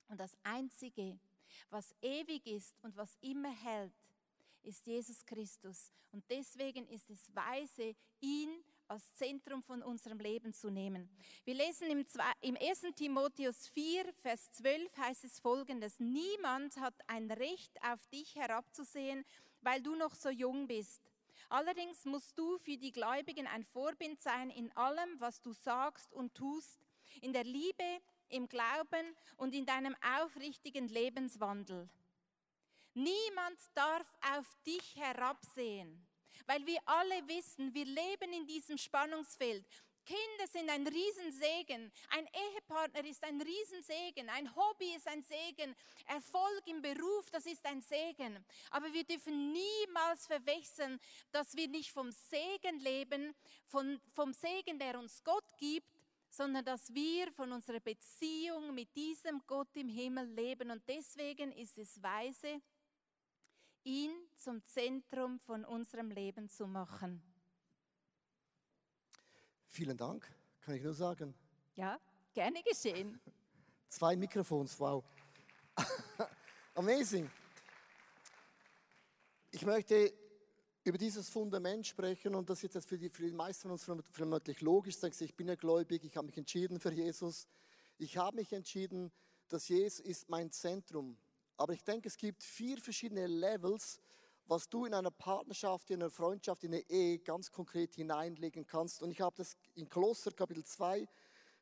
Und 0.08 0.18
das 0.18 0.36
Einzige, 0.42 1.18
was 1.70 1.94
ewig 2.00 2.46
ist 2.46 2.78
und 2.82 2.96
was 2.96 3.16
immer 3.20 3.50
hält, 3.50 3.92
ist 4.62 4.86
Jesus 4.86 5.24
Christus. 5.24 5.90
Und 6.12 6.24
deswegen 6.30 6.86
ist 6.88 7.10
es 7.10 7.34
weise, 7.34 7.94
ihn 8.20 8.64
als 8.88 9.12
Zentrum 9.14 9.62
von 9.62 9.82
unserem 9.82 10.18
Leben 10.18 10.54
zu 10.54 10.70
nehmen. 10.70 11.10
Wir 11.44 11.54
lesen 11.54 11.90
im, 11.90 12.04
im 12.40 12.56
1. 12.56 12.86
Timotheus 12.96 13.68
4, 13.68 14.12
Vers 14.14 14.50
12 14.52 14.96
heißt 14.96 15.24
es 15.24 15.40
folgendes, 15.40 16.00
niemand 16.00 16.78
hat 16.78 16.94
ein 17.06 17.30
Recht 17.30 17.72
auf 17.82 18.06
dich 18.06 18.34
herabzusehen, 18.34 19.24
weil 19.62 19.82
du 19.82 19.94
noch 19.94 20.14
so 20.14 20.30
jung 20.30 20.66
bist. 20.66 21.02
Allerdings 21.48 22.04
musst 22.04 22.38
du 22.38 22.58
für 22.58 22.76
die 22.76 22.92
Gläubigen 22.92 23.46
ein 23.46 23.64
Vorbild 23.64 24.20
sein 24.20 24.50
in 24.50 24.70
allem, 24.76 25.18
was 25.18 25.40
du 25.40 25.52
sagst 25.52 26.12
und 26.12 26.34
tust, 26.34 26.78
in 27.22 27.32
der 27.32 27.44
Liebe, 27.44 28.00
im 28.28 28.48
Glauben 28.48 29.16
und 29.36 29.54
in 29.54 29.64
deinem 29.64 29.96
aufrichtigen 30.20 30.88
Lebenswandel. 30.88 31.88
Niemand 32.94 33.58
darf 33.74 34.12
auf 34.36 34.56
dich 34.66 34.96
herabsehen, 34.96 36.06
weil 36.46 36.66
wir 36.66 36.80
alle 36.84 37.26
wissen, 37.28 37.72
wir 37.72 37.84
leben 37.84 38.32
in 38.32 38.46
diesem 38.46 38.76
Spannungsfeld. 38.76 39.64
Kinder 40.08 40.46
sind 40.50 40.70
ein 40.70 40.86
Riesensegen, 40.86 41.92
ein 42.08 42.26
Ehepartner 42.32 43.04
ist 43.04 43.22
ein 43.24 43.42
Riesensegen, 43.42 44.30
ein 44.30 44.56
Hobby 44.56 44.94
ist 44.96 45.06
ein 45.06 45.22
Segen, 45.22 45.76
Erfolg 46.06 46.62
im 46.64 46.80
Beruf, 46.80 47.28
das 47.30 47.44
ist 47.44 47.62
ein 47.66 47.82
Segen. 47.82 48.42
Aber 48.70 48.90
wir 48.90 49.04
dürfen 49.04 49.52
niemals 49.52 50.26
verwechseln, 50.26 50.98
dass 51.30 51.54
wir 51.54 51.68
nicht 51.68 51.90
vom 51.90 52.10
Segen 52.10 52.80
leben, 52.80 53.34
von, 53.66 54.00
vom 54.14 54.32
Segen, 54.32 54.78
der 54.78 54.98
uns 54.98 55.22
Gott 55.22 55.44
gibt, 55.58 55.92
sondern 56.30 56.64
dass 56.64 56.94
wir 56.94 57.30
von 57.30 57.52
unserer 57.52 57.80
Beziehung 57.80 58.74
mit 58.74 58.96
diesem 58.96 59.42
Gott 59.46 59.76
im 59.76 59.90
Himmel 59.90 60.24
leben. 60.32 60.70
Und 60.70 60.88
deswegen 60.88 61.52
ist 61.52 61.76
es 61.76 62.02
weise, 62.02 62.62
ihn 63.84 64.12
zum 64.36 64.64
Zentrum 64.64 65.38
von 65.38 65.66
unserem 65.66 66.10
Leben 66.10 66.48
zu 66.48 66.66
machen. 66.66 67.37
Vielen 69.68 69.96
Dank, 69.96 70.28
kann 70.62 70.74
ich 70.74 70.82
nur 70.82 70.94
sagen. 70.94 71.34
Ja, 71.76 71.98
gerne 72.32 72.62
geschehen. 72.62 73.20
Zwei 73.88 74.16
Mikrofons, 74.16 74.78
wow. 74.80 75.04
Amazing. 76.74 77.30
Ich 79.50 79.64
möchte 79.64 80.12
über 80.84 80.98
dieses 80.98 81.28
Fundament 81.28 81.86
sprechen 81.86 82.34
und 82.34 82.48
das 82.48 82.64
ist 82.64 82.74
jetzt 82.74 82.88
für 82.88 82.98
die, 82.98 83.10
für 83.10 83.22
die 83.22 83.32
meisten 83.32 83.62
von 83.62 83.72
uns 83.72 84.06
vermutlich 84.10 84.60
logisch. 84.60 84.96
Sagst, 84.96 85.20
ich 85.22 85.34
bin 85.34 85.48
ja 85.48 85.54
gläubig, 85.54 86.04
ich 86.04 86.16
habe 86.16 86.26
mich 86.26 86.36
entschieden 86.38 86.80
für 86.80 86.92
Jesus. 86.92 87.46
Ich 87.98 88.16
habe 88.16 88.36
mich 88.36 88.52
entschieden, 88.52 89.12
dass 89.48 89.68
Jesus 89.68 90.00
ist 90.00 90.28
mein 90.28 90.50
Zentrum. 90.50 91.16
Aber 91.56 91.72
ich 91.72 91.82
denke, 91.82 92.08
es 92.08 92.16
gibt 92.16 92.42
vier 92.42 92.78
verschiedene 92.78 93.26
Levels, 93.26 94.00
was 94.48 94.68
du 94.68 94.86
in 94.86 94.94
einer 94.94 95.10
Partnerschaft, 95.10 95.90
in 95.90 96.02
einer 96.02 96.10
Freundschaft, 96.10 96.64
in 96.64 96.72
einer 96.72 96.88
Ehe 96.88 97.18
ganz 97.18 97.52
konkret 97.52 97.94
hineinlegen 97.94 98.66
kannst. 98.66 99.02
Und 99.02 99.10
ich 99.10 99.20
habe 99.20 99.36
das 99.36 99.56
in 99.74 99.88
Kolosser 99.88 100.32
Kapitel 100.32 100.64
2, 100.64 101.06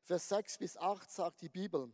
Vers 0.05 0.29
6 0.29 0.59
bis 0.59 0.77
8 0.77 1.11
sagt 1.11 1.43
die 1.43 1.49
Bibel. 1.49 1.93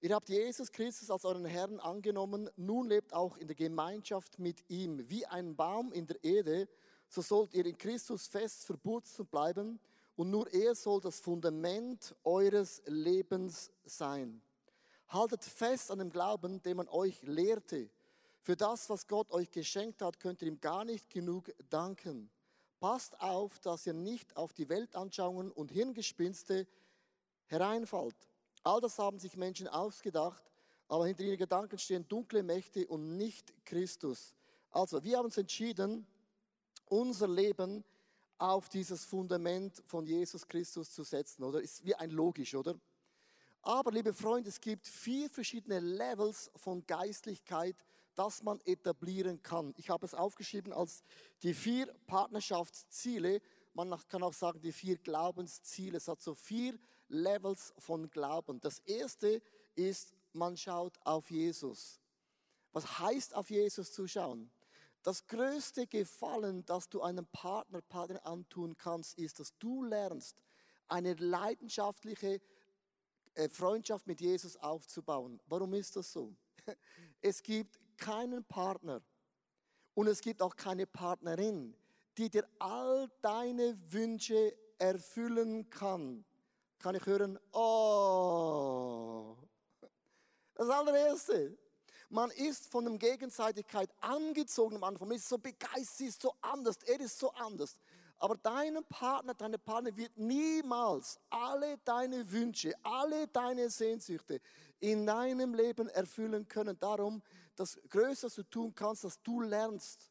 Ihr 0.00 0.14
habt 0.14 0.28
Jesus 0.28 0.72
Christus 0.72 1.08
als 1.08 1.24
euren 1.24 1.44
Herrn 1.44 1.78
angenommen, 1.78 2.50
nun 2.56 2.88
lebt 2.88 3.14
auch 3.14 3.36
in 3.36 3.46
der 3.46 3.56
Gemeinschaft 3.56 4.40
mit 4.40 4.68
ihm. 4.68 5.08
Wie 5.08 5.24
ein 5.24 5.54
Baum 5.54 5.92
in 5.92 6.06
der 6.06 6.22
Erde, 6.24 6.68
so 7.08 7.22
sollt 7.22 7.54
ihr 7.54 7.64
in 7.64 7.78
Christus 7.78 8.26
fest 8.26 8.64
verwurzelt 8.64 9.30
bleiben 9.30 9.78
und 10.16 10.30
nur 10.30 10.52
er 10.52 10.74
soll 10.74 11.00
das 11.00 11.20
Fundament 11.20 12.14
eures 12.24 12.82
Lebens 12.86 13.70
sein. 13.84 14.42
Haltet 15.08 15.44
fest 15.44 15.92
an 15.92 16.00
dem 16.00 16.10
Glauben, 16.10 16.60
den 16.62 16.78
man 16.78 16.88
euch 16.88 17.22
lehrte. 17.22 17.88
Für 18.46 18.54
das, 18.54 18.88
was 18.88 19.08
Gott 19.08 19.32
euch 19.32 19.50
geschenkt 19.50 20.00
hat, 20.02 20.20
könnt 20.20 20.40
ihr 20.40 20.46
ihm 20.46 20.60
gar 20.60 20.84
nicht 20.84 21.10
genug 21.10 21.52
danken. 21.68 22.30
Passt 22.78 23.20
auf, 23.20 23.58
dass 23.58 23.88
ihr 23.88 23.92
nicht 23.92 24.36
auf 24.36 24.52
die 24.52 24.68
Weltanschauungen 24.68 25.50
und 25.50 25.72
Hirngespinste 25.72 26.68
hereinfallt. 27.46 28.14
All 28.62 28.80
das 28.80 29.00
haben 29.00 29.18
sich 29.18 29.36
Menschen 29.36 29.66
ausgedacht, 29.66 30.44
aber 30.86 31.08
hinter 31.08 31.24
ihren 31.24 31.38
Gedanken 31.38 31.76
stehen 31.76 32.06
dunkle 32.06 32.44
Mächte 32.44 32.86
und 32.86 33.16
nicht 33.16 33.52
Christus. 33.64 34.36
Also, 34.70 35.02
wir 35.02 35.18
haben 35.18 35.24
uns 35.24 35.38
entschieden, 35.38 36.06
unser 36.84 37.26
Leben 37.26 37.82
auf 38.38 38.68
dieses 38.68 39.04
Fundament 39.04 39.82
von 39.88 40.06
Jesus 40.06 40.46
Christus 40.46 40.92
zu 40.92 41.02
setzen, 41.02 41.42
oder? 41.42 41.60
Ist 41.60 41.84
wie 41.84 41.96
ein 41.96 42.10
logisch, 42.10 42.54
oder? 42.54 42.78
Aber, 43.62 43.90
liebe 43.90 44.14
Freunde, 44.14 44.50
es 44.50 44.60
gibt 44.60 44.86
vier 44.86 45.28
verschiedene 45.30 45.80
Levels 45.80 46.48
von 46.54 46.86
Geistlichkeit, 46.86 47.74
das 48.16 48.42
man 48.42 48.60
etablieren 48.64 49.42
kann. 49.42 49.72
Ich 49.76 49.90
habe 49.90 50.04
es 50.04 50.14
aufgeschrieben 50.14 50.72
als 50.72 51.04
die 51.42 51.54
vier 51.54 51.86
Partnerschaftsziele. 52.06 53.40
Man 53.74 53.94
kann 54.08 54.22
auch 54.22 54.32
sagen, 54.32 54.60
die 54.60 54.72
vier 54.72 54.96
Glaubensziele. 54.98 55.98
Es 55.98 56.08
hat 56.08 56.20
so 56.20 56.34
vier 56.34 56.78
Levels 57.08 57.72
von 57.78 58.10
Glauben. 58.10 58.60
Das 58.60 58.80
erste 58.80 59.40
ist, 59.74 60.14
man 60.32 60.56
schaut 60.56 60.98
auf 61.04 61.30
Jesus. 61.30 62.00
Was 62.72 62.98
heißt 62.98 63.34
auf 63.34 63.50
Jesus 63.50 63.92
zu 63.92 64.08
schauen? 64.08 64.50
Das 65.02 65.26
größte 65.26 65.86
Gefallen, 65.86 66.64
das 66.64 66.88
du 66.88 67.00
einem 67.00 67.26
Partner, 67.26 67.80
Partner 67.80 68.26
antun 68.26 68.76
kannst, 68.76 69.16
ist, 69.18 69.38
dass 69.38 69.56
du 69.58 69.84
lernst, 69.84 70.42
eine 70.88 71.14
leidenschaftliche 71.14 72.40
äh, 73.34 73.48
Freundschaft 73.48 74.06
mit 74.06 74.20
Jesus 74.20 74.56
aufzubauen. 74.56 75.40
Warum 75.46 75.74
ist 75.74 75.96
das 75.96 76.12
so? 76.12 76.34
Es 77.20 77.42
gibt 77.42 77.78
keinen 77.96 78.44
Partner 78.44 79.02
und 79.94 80.06
es 80.06 80.20
gibt 80.20 80.42
auch 80.42 80.56
keine 80.56 80.86
Partnerin, 80.86 81.74
die 82.18 82.30
dir 82.30 82.46
all 82.58 83.10
deine 83.22 83.76
Wünsche 83.90 84.54
erfüllen 84.78 85.68
kann. 85.70 86.24
Kann 86.78 86.94
ich 86.94 87.06
hören? 87.06 87.38
Oh. 87.52 89.36
Das 90.54 90.68
allererste. 90.68 91.56
Man 92.08 92.30
ist 92.30 92.70
von 92.70 92.84
der 92.84 92.96
Gegenseitigkeit 92.98 93.90
angezogen 94.00 94.76
am 94.76 94.84
Anfang. 94.84 95.08
Man 95.08 95.16
ist 95.16 95.28
so 95.28 95.38
begeistert, 95.38 96.08
ist 96.08 96.22
so 96.22 96.32
anders, 96.40 96.76
er 96.86 97.00
ist 97.00 97.18
so 97.18 97.30
anders. 97.32 97.76
Aber 98.18 98.36
dein 98.36 98.82
Partner, 98.84 99.34
deine 99.34 99.58
Partner 99.58 99.94
wird 99.96 100.16
niemals 100.16 101.18
alle 101.28 101.76
deine 101.84 102.30
Wünsche, 102.30 102.72
alle 102.82 103.26
deine 103.28 103.68
Sehnsüchte 103.68 104.40
in 104.80 105.04
deinem 105.06 105.54
Leben 105.54 105.88
erfüllen 105.88 106.46
können. 106.48 106.78
Darum, 106.78 107.22
das 107.56 107.78
Größte, 107.88 108.26
was 108.26 108.34
du 108.34 108.42
tun 108.44 108.74
kannst, 108.74 109.04
dass 109.04 109.20
du 109.22 109.40
lernst, 109.40 110.10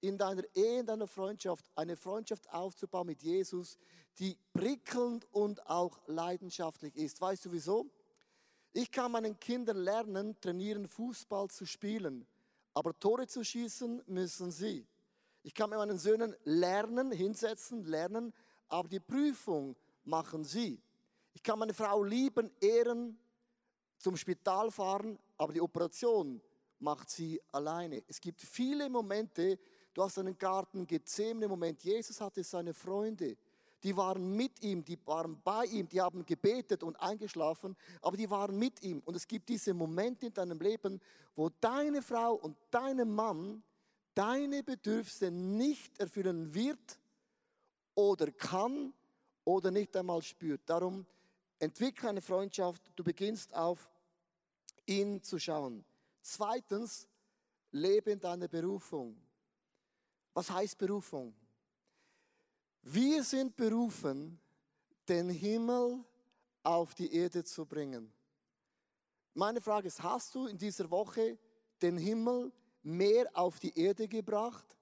in 0.00 0.18
deiner 0.18 0.42
Ehe, 0.54 0.80
in 0.80 0.86
deiner 0.86 1.06
Freundschaft, 1.06 1.64
eine 1.74 1.96
Freundschaft 1.96 2.48
aufzubauen 2.52 3.06
mit 3.06 3.22
Jesus, 3.22 3.78
die 4.18 4.36
prickelnd 4.52 5.26
und 5.32 5.66
auch 5.66 6.00
leidenschaftlich 6.06 6.94
ist. 6.96 7.20
Weißt 7.20 7.44
du 7.46 7.52
wieso? 7.52 7.86
Ich 8.72 8.90
kann 8.90 9.12
meinen 9.12 9.38
Kindern 9.38 9.78
lernen, 9.78 10.38
trainieren, 10.40 10.86
Fußball 10.86 11.48
zu 11.48 11.64
spielen, 11.64 12.26
aber 12.74 12.98
Tore 12.98 13.26
zu 13.26 13.42
schießen 13.42 14.02
müssen 14.06 14.50
sie. 14.50 14.86
Ich 15.42 15.54
kann 15.54 15.70
mit 15.70 15.78
meinen 15.78 15.98
Söhnen 15.98 16.36
lernen, 16.44 17.10
hinsetzen, 17.10 17.84
lernen, 17.84 18.34
aber 18.68 18.88
die 18.88 19.00
Prüfung 19.00 19.76
machen 20.04 20.44
sie. 20.44 20.80
Ich 21.32 21.42
kann 21.42 21.58
meine 21.58 21.72
Frau 21.74 22.02
lieben, 22.02 22.50
ehren, 22.60 23.18
zum 23.98 24.16
Spital 24.16 24.70
fahren, 24.70 25.18
aber 25.38 25.52
die 25.52 25.60
Operation 25.60 26.42
macht 26.78 27.10
sie 27.10 27.40
alleine. 27.52 28.02
Es 28.06 28.20
gibt 28.20 28.40
viele 28.40 28.88
Momente, 28.88 29.58
du 29.94 30.02
hast 30.02 30.18
einen 30.18 30.36
Garten 30.36 30.86
gezähmte 30.86 31.48
Moment. 31.48 31.82
Jesus 31.82 32.20
hatte 32.20 32.44
seine 32.44 32.74
Freunde, 32.74 33.36
die 33.82 33.96
waren 33.96 34.34
mit 34.34 34.62
ihm, 34.62 34.84
die 34.84 34.98
waren 35.06 35.40
bei 35.42 35.64
ihm, 35.66 35.88
die 35.88 36.00
haben 36.00 36.24
gebetet 36.24 36.82
und 36.82 36.96
eingeschlafen, 36.96 37.76
aber 38.00 38.16
die 38.16 38.28
waren 38.28 38.58
mit 38.58 38.82
ihm. 38.82 39.00
Und 39.04 39.14
es 39.14 39.26
gibt 39.26 39.48
diese 39.48 39.74
Momente 39.74 40.26
in 40.26 40.34
deinem 40.34 40.58
Leben, 40.58 41.00
wo 41.34 41.50
deine 41.60 42.02
Frau 42.02 42.34
und 42.34 42.56
dein 42.70 43.08
Mann 43.08 43.62
deine 44.16 44.62
Bedürfnisse 44.62 45.30
nicht 45.30 46.00
erfüllen 46.00 46.52
wird 46.54 46.98
oder 47.94 48.32
kann 48.32 48.92
oder 49.44 49.70
nicht 49.70 49.94
einmal 49.94 50.22
spürt. 50.22 50.62
Darum 50.66 51.06
entwickle 51.58 52.08
eine 52.08 52.22
Freundschaft, 52.22 52.82
du 52.96 53.04
beginnst 53.04 53.54
auf 53.54 53.90
ihn 54.86 55.22
zu 55.22 55.38
schauen. 55.38 55.84
Zweitens, 56.28 57.06
lebe 57.70 58.10
in 58.10 58.18
deiner 58.18 58.48
Berufung. 58.48 59.16
Was 60.34 60.50
heißt 60.50 60.76
Berufung? 60.76 61.32
Wir 62.82 63.22
sind 63.22 63.54
berufen, 63.54 64.40
den 65.08 65.30
Himmel 65.30 66.04
auf 66.64 66.96
die 66.96 67.14
Erde 67.14 67.44
zu 67.44 67.64
bringen. 67.64 68.12
Meine 69.34 69.60
Frage 69.60 69.86
ist, 69.86 70.02
hast 70.02 70.34
du 70.34 70.46
in 70.46 70.58
dieser 70.58 70.90
Woche 70.90 71.38
den 71.80 71.96
Himmel 71.96 72.52
mehr 72.82 73.30
auf 73.32 73.60
die 73.60 73.78
Erde 73.78 74.08
gebracht? 74.08 74.76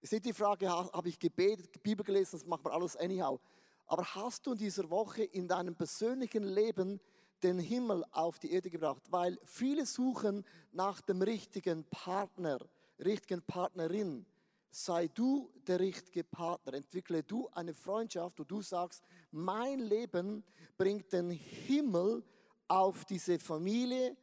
Es 0.00 0.08
ist 0.08 0.12
nicht 0.12 0.24
die 0.24 0.32
Frage, 0.32 0.68
habe 0.68 1.08
ich 1.08 1.20
gebetet, 1.20 1.80
Bibel 1.84 2.04
gelesen, 2.04 2.32
das 2.32 2.44
macht 2.44 2.64
man 2.64 2.72
alles 2.72 2.96
anyhow. 2.96 3.40
Aber 3.86 4.04
hast 4.16 4.44
du 4.44 4.52
in 4.52 4.58
dieser 4.58 4.90
Woche 4.90 5.22
in 5.22 5.46
deinem 5.46 5.76
persönlichen 5.76 6.42
Leben 6.42 7.00
den 7.42 7.58
Himmel 7.58 8.04
auf 8.12 8.38
die 8.38 8.52
Erde 8.52 8.70
gebracht? 8.70 9.02
Weil 9.10 9.38
viele 9.44 9.86
suchen 9.86 10.44
nach 10.72 11.00
dem 11.00 11.22
richtigen 11.22 11.84
Partner, 11.84 12.58
richtigen 12.98 13.42
Partnerin. 13.42 14.26
sei 14.70 15.08
du 15.08 15.50
der 15.66 15.80
richtige 15.80 16.24
Partner. 16.24 16.74
Entwickle 16.74 17.22
du 17.22 17.48
eine 17.48 17.74
Freundschaft, 17.74 18.38
wo 18.38 18.44
du 18.44 18.62
sagst, 18.62 19.02
mein 19.32 19.80
Leben 19.80 20.44
bringt 20.76 21.12
den 21.12 21.30
Himmel 21.30 22.22
auf 22.68 23.04
diese 23.04 23.38
Familie, 23.38 24.16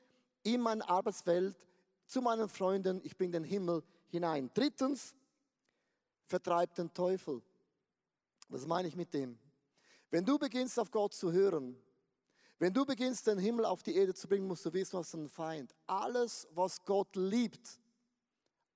in 0.44 0.62
meine 0.62 0.88
Arbeitswelt, 0.88 1.58
zu 2.06 2.22
meinen 2.22 2.48
Freunden. 2.48 3.02
Ich 3.04 3.18
bringe 3.18 3.34
den 3.34 3.44
Himmel 3.44 3.84
hinein. 4.08 4.50
Drittens, 4.54 5.14
vertreibt 6.26 6.78
den 6.78 6.94
Teufel. 6.94 7.42
Was 8.50 8.66
meine 8.66 8.88
ich 8.88 8.96
mit 8.96 9.14
dem? 9.14 9.38
Wenn 10.10 10.24
du 10.24 10.38
beginnst 10.38 10.80
auf 10.80 10.90
Gott 10.90 11.14
zu 11.14 11.32
hören, 11.32 11.76
wenn 12.60 12.74
du 12.74 12.86
beginnst 12.86 13.28
den 13.28 13.38
Himmel 13.38 13.66
auf 13.66 13.84
die 13.84 13.96
Erde 13.96 14.14
zu 14.14 14.28
bringen, 14.28 14.48
musst 14.48 14.66
du 14.66 14.74
wissen, 14.74 14.98
was 14.98 15.14
ein 15.14 15.30
Feind. 15.30 15.76
Alles, 15.86 16.48
was 16.52 16.84
Gott 16.84 17.16
liebt, 17.16 17.80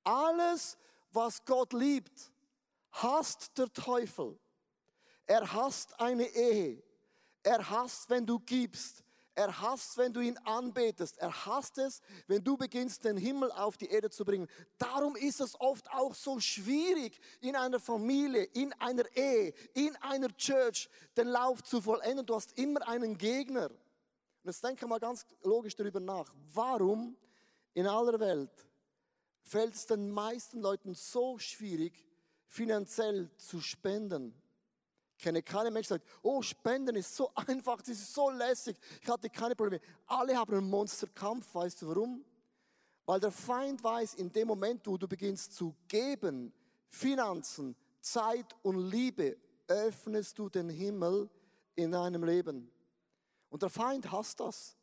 alles, 0.04 0.78
was 1.12 1.44
Gott 1.46 1.74
liebt, 1.74 2.32
hasst 2.92 3.58
der 3.58 3.72
Teufel. 3.74 4.40
Er 5.26 5.52
hasst 5.52 6.00
eine 6.00 6.26
Ehe. 6.26 6.84
Er 7.44 7.70
hasst, 7.70 8.10
wenn 8.10 8.26
du 8.26 8.40
gibst. 8.40 9.04
Er 9.34 9.62
hasst, 9.62 9.98
wenn 9.98 10.12
du 10.12 10.20
ihn 10.20 10.38
anbetest. 10.40 11.18
Er 11.18 11.46
hasst 11.46 11.78
es, 11.78 12.02
wenn 12.28 12.44
du 12.44 12.58
beginnst, 12.58 13.06
den 13.06 13.16
Himmel 13.16 13.52
auf 13.54 13.78
die 13.78 13.90
Erde 13.90 14.10
zu 14.10 14.26
bringen. 14.26 14.48
Darum 14.78 15.16
ist 15.16 15.40
es 15.40 15.60
oft 15.60 15.90
auch 15.92 16.14
so 16.14 16.40
schwierig, 16.40 17.20
in 17.40 17.56
einer 17.56 17.80
Familie, 17.80 18.44
in 18.44 18.74
einer 18.74 19.06
Ehe, 19.16 19.54
in 19.74 19.96
einer 19.98 20.36
Church 20.36 20.90
den 21.16 21.28
Lauf 21.28 21.64
zu 21.64 21.82
vollenden. 21.82 22.26
Du 22.26 22.36
hast 22.36 22.58
immer 22.58 22.86
einen 22.88 23.18
Gegner. 23.18 23.70
Und 23.70 24.50
jetzt 24.50 24.64
denke 24.64 24.86
mal 24.86 25.00
ganz 25.00 25.26
logisch 25.44 25.76
darüber 25.76 26.00
nach. 26.00 26.34
Warum 26.54 27.16
in 27.74 27.88
aller 27.88 28.20
Welt 28.20 28.68
fällt 29.44 29.76
es 29.76 29.86
den 29.86 30.12
meisten 30.12 30.60
Leuten 30.60 30.94
so 30.94 31.40
schwierig, 31.40 32.06
finanziell 32.48 33.30
zu 33.38 33.62
spenden? 33.62 34.36
Kenne 35.22 35.44
keine 35.44 35.72
Menschen, 35.72 35.94
die 35.96 36.00
sagen, 36.00 36.20
oh, 36.22 36.42
Spenden 36.42 36.96
ist 36.96 37.16
so 37.16 37.32
einfach, 37.48 37.78
das 37.78 37.90
ist 37.90 38.14
so 38.14 38.30
lässig, 38.30 38.78
ich 39.02 39.08
hatte 39.08 39.30
keine 39.30 39.56
Probleme. 39.56 39.82
Alle 40.08 40.36
haben 40.36 40.54
einen 40.54 40.70
Monsterkampf, 40.70 41.54
weißt 41.54 41.82
du 41.82 41.88
warum? 41.88 42.26
Weil 43.06 43.20
der 43.20 43.32
Feind 43.32 43.84
weiß, 43.84 44.16
in 44.16 44.32
dem 44.32 44.48
Moment, 44.48 44.86
wo 44.88 44.98
du 44.98 45.08
beginnst 45.08 45.54
zu 45.54 45.76
geben, 45.88 46.54
Finanzen, 46.88 47.76
Zeit 48.00 48.56
und 48.64 48.90
Liebe, 48.90 49.38
öffnest 49.68 50.38
du 50.38 50.50
den 50.50 50.70
Himmel 50.70 51.30
in 51.76 51.92
deinem 51.92 52.24
Leben. 52.24 52.72
Und 53.50 53.62
der 53.62 53.70
Feind 53.70 54.12
hasst 54.12 54.40
das. 54.40 54.76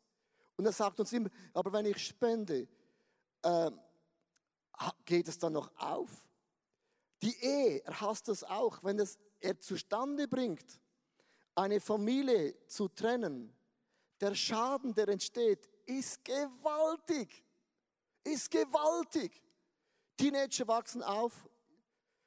Und 0.57 0.65
er 0.65 0.71
sagt 0.71 0.99
uns 0.99 1.13
immer, 1.13 1.29
aber 1.53 1.71
wenn 1.71 1.85
ich 1.85 1.97
spende, 1.97 2.67
äh, 3.43 3.71
geht 5.05 5.27
es 5.27 5.37
dann 5.37 5.53
noch 5.53 5.71
auf? 5.77 6.09
Die 7.21 7.35
Ehe, 7.43 7.83
er 7.83 8.01
hasst 8.01 8.27
das 8.27 8.43
auch, 8.43 8.83
wenn 8.83 8.99
es 8.99 9.17
er 9.39 9.59
zustande 9.59 10.27
bringt, 10.27 10.79
eine 11.55 11.79
Familie 11.79 12.55
zu 12.67 12.87
trennen, 12.87 13.53
der 14.19 14.35
Schaden, 14.35 14.93
der 14.93 15.07
entsteht, 15.07 15.67
ist 15.85 16.23
gewaltig. 16.23 17.43
Ist 18.23 18.51
gewaltig. 18.51 19.41
Teenager 20.17 20.67
wachsen 20.67 21.01
auf 21.01 21.47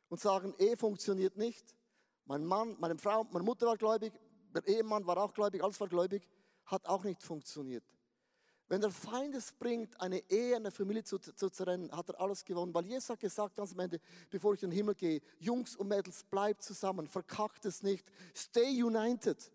und 0.09 0.21
sagen, 0.21 0.55
Ehe 0.59 0.77
funktioniert 0.77 1.37
nicht. 1.37 1.75
Mein 2.25 2.45
Mann, 2.45 2.77
meine 2.81 2.97
Frau, 2.99 3.25
meine 3.25 3.45
Mutter 3.45 3.67
war 3.67 3.77
gläubig, 3.77 4.13
der 4.55 4.67
Ehemann 4.67 5.07
war 5.07 5.17
auch 5.19 5.35
gläubig, 5.35 5.63
alles 5.63 5.81
war 5.81 5.89
gläubig, 5.89 6.27
hat 6.67 6.87
auch 6.87 7.05
nicht 7.05 7.23
funktioniert. 7.23 7.85
Wenn 8.73 8.81
der 8.81 8.91
Feind 8.91 9.35
es 9.35 9.53
bringt, 9.53 10.01
eine 10.01 10.23
Ehe, 10.31 10.57
eine 10.57 10.71
Familie 10.71 11.05
zu, 11.05 11.19
zu 11.19 11.51
zerrennen, 11.51 11.95
hat 11.95 12.09
er 12.09 12.19
alles 12.19 12.43
gewonnen. 12.43 12.73
Weil 12.73 12.87
Jesus 12.87 13.11
hat 13.11 13.21
gesagt 13.21 13.55
ganz 13.55 13.73
am 13.73 13.81
Ende, 13.81 14.01
bevor 14.31 14.55
ich 14.55 14.63
in 14.63 14.71
den 14.71 14.77
Himmel 14.77 14.95
gehe, 14.95 15.21
Jungs 15.41 15.77
und 15.77 15.89
Mädels, 15.89 16.25
bleibt 16.25 16.63
zusammen, 16.63 17.07
verkackt 17.07 17.67
es 17.67 17.83
nicht, 17.83 18.11
stay 18.35 18.83
united. 18.83 19.53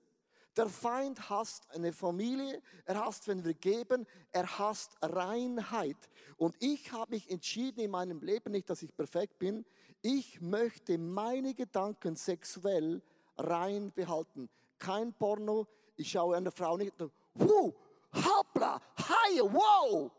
Der 0.56 0.70
Feind 0.70 1.32
hasst 1.32 1.68
eine 1.72 1.94
Familie, 1.94 2.62
er 2.86 3.04
hasst, 3.04 3.28
wenn 3.28 3.44
wir 3.44 3.56
geben, 3.56 4.06
er 4.34 4.60
hasst 4.60 4.96
Reinheit. 5.02 5.98
Und 6.38 6.56
ich 6.60 6.92
habe 6.92 7.16
mich 7.16 7.32
entschieden 7.32 7.80
in 7.80 7.90
meinem 7.90 8.22
Leben, 8.22 8.52
nicht, 8.52 8.70
dass 8.70 8.84
ich 8.84 8.96
perfekt 8.96 9.40
bin, 9.40 9.66
ich 10.04 10.42
möchte 10.42 11.00
meine 11.00 11.56
Gedanken 11.56 12.16
sexuell 12.16 13.02
rein 13.36 13.92
behalten. 13.96 14.48
Kein 14.78 15.12
Porno, 15.12 15.66
ich 15.96 16.12
schaue 16.12 16.38
eine 16.38 16.52
Frau 16.52 16.78
nicht, 16.78 16.94
wuh, 17.34 17.74
hoppla, 18.26 18.82
hi, 18.98 19.42
wow. 19.42 20.12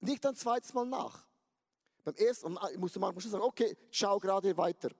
Nicht 0.00 0.24
ein 0.26 0.34
zweites 0.34 0.72
Mal 0.74 0.86
nach. 0.86 1.26
Beim 2.04 2.14
ersten 2.16 2.52
Mal 2.52 2.76
musste 2.76 2.98
man 2.98 3.18
schon 3.18 3.30
sagen, 3.30 3.44
okay, 3.44 3.76
schau 3.90 4.18
gerade 4.18 4.56
weiter. 4.56 4.90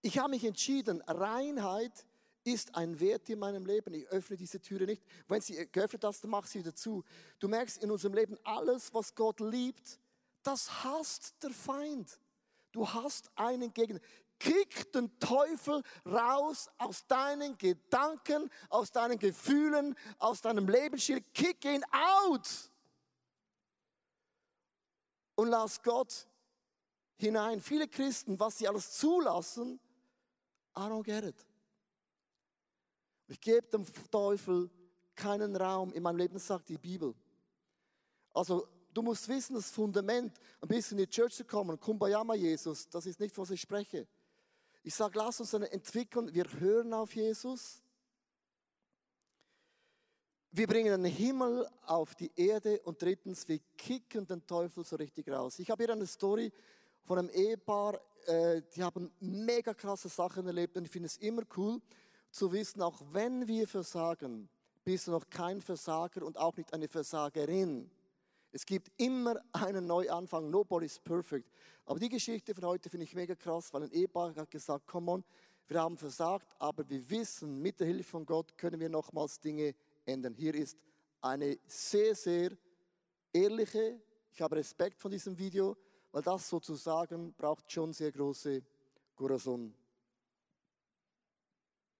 Ich 0.00 0.18
habe 0.18 0.30
mich 0.30 0.44
entschieden, 0.44 1.02
Reinheit 1.02 2.06
ist 2.44 2.74
ein 2.74 2.98
Wert 3.00 3.28
in 3.30 3.38
meinem 3.38 3.64
Leben. 3.64 3.94
Ich 3.94 4.06
öffne 4.08 4.36
diese 4.36 4.60
Türe 4.60 4.84
nicht. 4.84 5.02
Wenn 5.28 5.40
sie 5.40 5.66
geöffnet 5.72 6.04
hast, 6.04 6.22
dann 6.22 6.30
mach 6.30 6.46
sie 6.46 6.58
wieder 6.58 6.74
zu. 6.74 7.02
Du 7.38 7.48
merkst 7.48 7.82
in 7.82 7.90
unserem 7.90 8.14
Leben, 8.14 8.36
alles, 8.44 8.92
was 8.92 9.14
Gott 9.14 9.40
liebt, 9.40 9.98
das 10.42 10.84
hasst 10.84 11.42
der 11.42 11.50
Feind. 11.50 12.18
Du 12.70 12.86
hast 12.86 13.30
einen 13.34 13.72
Gegner. 13.72 14.00
Kick 14.44 14.92
den 14.92 15.18
Teufel 15.18 15.82
raus 16.04 16.68
aus 16.76 17.06
deinen 17.06 17.56
Gedanken, 17.56 18.50
aus 18.68 18.92
deinen 18.92 19.18
Gefühlen, 19.18 19.96
aus 20.18 20.42
deinem 20.42 20.68
Lebensstil. 20.68 21.22
Kick 21.32 21.64
ihn 21.64 21.82
out. 21.90 22.46
Und 25.34 25.48
lass 25.48 25.82
Gott 25.82 26.26
hinein. 27.16 27.58
Viele 27.62 27.88
Christen, 27.88 28.38
was 28.38 28.58
sie 28.58 28.68
alles 28.68 28.92
zulassen, 28.92 29.80
I 30.76 30.80
don't 30.80 31.04
get 31.04 31.24
it. 31.24 31.46
Ich 33.28 33.40
gebe 33.40 33.66
dem 33.68 33.86
Teufel 34.10 34.68
keinen 35.14 35.56
Raum 35.56 35.90
in 35.94 36.02
meinem 36.02 36.18
Leben, 36.18 36.38
sagt 36.38 36.68
die 36.68 36.76
Bibel. 36.76 37.14
Also 38.34 38.68
du 38.92 39.00
musst 39.00 39.26
wissen, 39.26 39.54
das 39.54 39.70
Fundament, 39.70 40.38
ein 40.60 40.68
bisschen 40.68 40.98
in 40.98 41.06
die 41.06 41.10
Church 41.10 41.34
zu 41.34 41.46
kommen, 41.46 41.80
Kumbayama 41.80 42.34
Jesus, 42.34 42.86
das 42.90 43.06
ist 43.06 43.18
nicht, 43.20 43.38
was 43.38 43.50
ich 43.50 43.62
spreche. 43.62 44.06
Ich 44.86 44.94
sage, 44.94 45.18
lass 45.18 45.40
uns 45.40 45.54
eine 45.54 45.72
entwickeln. 45.72 46.34
Wir 46.34 46.44
hören 46.60 46.92
auf 46.92 47.14
Jesus. 47.14 47.80
Wir 50.50 50.66
bringen 50.66 51.02
den 51.02 51.10
Himmel 51.10 51.66
auf 51.86 52.14
die 52.14 52.30
Erde 52.36 52.80
und 52.82 53.00
drittens, 53.00 53.48
wir 53.48 53.60
kicken 53.78 54.26
den 54.26 54.46
Teufel 54.46 54.84
so 54.84 54.96
richtig 54.96 55.30
raus. 55.30 55.58
Ich 55.58 55.70
habe 55.70 55.82
hier 55.82 55.94
eine 55.94 56.06
Story 56.06 56.52
von 57.02 57.18
einem 57.18 57.30
Ehepaar, 57.30 57.98
äh, 58.26 58.60
die 58.76 58.82
haben 58.82 59.10
mega 59.20 59.72
krasse 59.72 60.10
Sachen 60.10 60.46
erlebt 60.46 60.76
und 60.76 60.84
ich 60.84 60.90
finde 60.90 61.06
es 61.06 61.16
immer 61.16 61.42
cool 61.56 61.80
zu 62.30 62.52
wissen, 62.52 62.82
auch 62.82 63.00
wenn 63.10 63.48
wir 63.48 63.66
versagen, 63.66 64.50
bist 64.84 65.06
du 65.06 65.12
noch 65.12 65.30
kein 65.30 65.62
Versager 65.62 66.22
und 66.26 66.36
auch 66.36 66.56
nicht 66.58 66.74
eine 66.74 66.88
Versagerin. 66.88 67.90
Es 68.54 68.64
gibt 68.64 68.92
immer 68.98 69.34
einen 69.52 69.84
Neuanfang. 69.84 70.48
Nobody's 70.48 71.00
perfect. 71.00 71.50
Aber 71.86 71.98
die 71.98 72.08
Geschichte 72.08 72.54
von 72.54 72.64
heute 72.66 72.88
finde 72.88 73.02
ich 73.02 73.12
mega 73.12 73.34
krass, 73.34 73.74
weil 73.74 73.82
ein 73.82 73.90
Ehepaar 73.90 74.32
hat 74.36 74.48
gesagt, 74.48 74.86
come 74.86 75.10
on, 75.10 75.24
wir 75.66 75.80
haben 75.80 75.98
versagt, 75.98 76.54
aber 76.60 76.88
wir 76.88 77.10
wissen, 77.10 77.60
mit 77.60 77.80
der 77.80 77.88
Hilfe 77.88 78.10
von 78.10 78.24
Gott 78.24 78.56
können 78.56 78.78
wir 78.78 78.88
nochmals 78.88 79.40
Dinge 79.40 79.74
ändern. 80.06 80.34
Hier 80.34 80.54
ist 80.54 80.78
eine 81.20 81.58
sehr, 81.66 82.14
sehr 82.14 82.52
ehrliche, 83.32 84.00
ich 84.30 84.40
habe 84.40 84.54
Respekt 84.54 85.00
von 85.00 85.10
diesem 85.10 85.36
Video, 85.36 85.76
weil 86.12 86.22
das 86.22 86.48
sozusagen 86.48 87.34
braucht 87.34 87.72
schon 87.72 87.92
sehr 87.92 88.12
große 88.12 88.62
Corazon. 89.16 89.74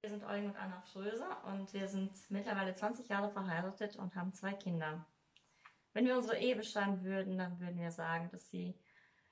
Wir 0.02 0.10
sind 0.10 0.22
Eugen 0.22 0.50
und 0.50 0.56
Anna 0.56 0.84
Schröser 0.86 1.42
und 1.46 1.72
wir 1.72 1.88
sind 1.88 2.12
mittlerweile 2.28 2.76
20 2.76 3.08
Jahre 3.08 3.28
verheiratet 3.32 3.96
und 3.96 4.14
haben 4.14 4.32
zwei 4.32 4.52
Kinder. 4.52 5.04
Wenn 5.94 6.06
wir 6.06 6.16
unsere 6.16 6.38
Ehe 6.38 6.56
beschreiben 6.56 7.04
würden, 7.04 7.38
dann 7.38 7.60
würden 7.60 7.78
wir 7.78 7.92
sagen, 7.92 8.28
dass 8.30 8.50
sie 8.50 8.74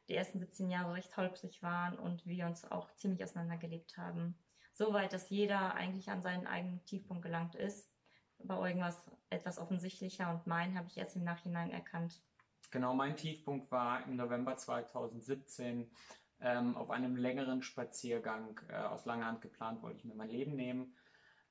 die 0.09 0.15
ersten 0.15 0.39
17 0.39 0.71
Jahre 0.71 0.95
recht 0.95 1.17
holprig 1.17 1.63
waren 1.63 1.99
und 1.99 2.25
wir 2.25 2.47
uns 2.47 2.65
auch 2.71 2.95
ziemlich 2.95 3.23
auseinandergelebt 3.23 3.97
haben. 3.97 4.39
Soweit, 4.73 5.13
dass 5.13 5.29
jeder 5.29 5.75
eigentlich 5.75 6.09
an 6.09 6.23
seinen 6.23 6.47
eigenen 6.47 6.85
Tiefpunkt 6.85 7.23
gelangt 7.23 7.57
ist. 7.57 7.91
Bei 8.39 8.69
irgendwas 8.69 9.11
etwas 9.29 9.59
offensichtlicher 9.59 10.31
und 10.33 10.47
mein 10.47 10.77
habe 10.77 10.89
ich 10.89 10.97
erst 10.97 11.17
im 11.17 11.25
Nachhinein 11.25 11.71
erkannt. 11.71 12.23
Genau, 12.71 12.95
mein 12.95 13.17
Tiefpunkt 13.17 13.71
war 13.71 14.05
im 14.07 14.17
November 14.17 14.57
2017 14.57 15.91
ähm, 16.41 16.77
auf 16.77 16.91
einem 16.91 17.17
längeren 17.17 17.63
Spaziergang 17.63 18.59
äh, 18.69 18.77
aus 18.77 19.05
langer 19.05 19.27
Hand 19.27 19.41
geplant, 19.43 19.83
wollte 19.83 19.99
ich 19.99 20.05
mir 20.05 20.15
mein 20.15 20.31
Leben 20.31 20.55
nehmen. 20.57 20.97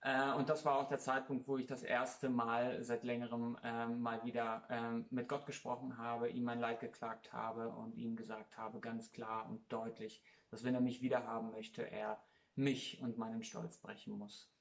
Äh, 0.01 0.33
und 0.33 0.49
das 0.49 0.65
war 0.65 0.79
auch 0.79 0.87
der 0.87 0.99
Zeitpunkt, 0.99 1.47
wo 1.47 1.57
ich 1.57 1.67
das 1.67 1.83
erste 1.83 2.29
Mal 2.29 2.83
seit 2.83 3.03
längerem 3.03 3.57
ähm, 3.63 4.01
mal 4.01 4.23
wieder 4.23 4.63
ähm, 4.69 5.05
mit 5.11 5.27
Gott 5.27 5.45
gesprochen 5.45 5.97
habe, 5.97 6.29
ihm 6.29 6.43
mein 6.43 6.59
Leid 6.59 6.79
geklagt 6.79 7.31
habe 7.33 7.69
und 7.69 7.95
ihm 7.95 8.15
gesagt 8.15 8.57
habe, 8.57 8.79
ganz 8.79 9.11
klar 9.11 9.47
und 9.47 9.71
deutlich, 9.71 10.23
dass 10.49 10.63
wenn 10.63 10.73
er 10.73 10.81
mich 10.81 11.01
wieder 11.01 11.27
haben 11.27 11.51
möchte, 11.51 11.83
er 11.83 12.21
mich 12.55 13.01
und 13.01 13.17
meinen 13.17 13.43
Stolz 13.43 13.77
brechen 13.77 14.17
muss. 14.17 14.51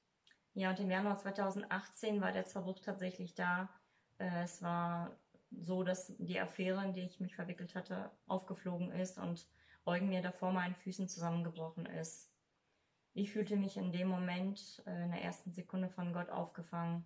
Ja, 0.53 0.69
und 0.69 0.79
im 0.79 0.91
Januar 0.91 1.17
2018 1.17 2.21
war 2.21 2.31
der 2.31 2.45
Zerbruch 2.45 2.79
tatsächlich 2.79 3.33
da. 3.33 3.69
Äh, 4.19 4.43
es 4.43 4.61
war 4.61 5.11
so, 5.49 5.83
dass 5.83 6.13
die 6.17 6.39
Affäre, 6.39 6.83
in 6.85 6.93
die 6.93 7.01
ich 7.01 7.19
mich 7.19 7.35
verwickelt 7.35 7.75
hatte, 7.75 8.11
aufgeflogen 8.27 8.91
ist 8.91 9.17
und 9.17 9.47
Eugen 9.85 10.09
mir 10.09 10.21
da 10.21 10.31
vor 10.31 10.51
meinen 10.51 10.75
Füßen 10.75 11.07
zusammengebrochen 11.07 11.87
ist. 11.87 12.30
Ich 13.13 13.31
fühlte 13.31 13.57
mich 13.57 13.77
in 13.77 13.91
dem 13.91 14.07
Moment, 14.07 14.81
äh, 14.85 15.03
in 15.03 15.11
der 15.11 15.21
ersten 15.21 15.51
Sekunde 15.51 15.89
von 15.89 16.13
Gott 16.13 16.29
aufgefangen. 16.29 17.05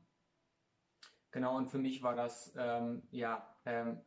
Genau, 1.31 1.57
und 1.57 1.67
für 1.67 1.79
mich 1.79 2.03
war 2.03 2.15
das, 2.15 2.53
ähm, 2.57 3.03
ja, 3.11 3.55
ähm, 3.65 3.99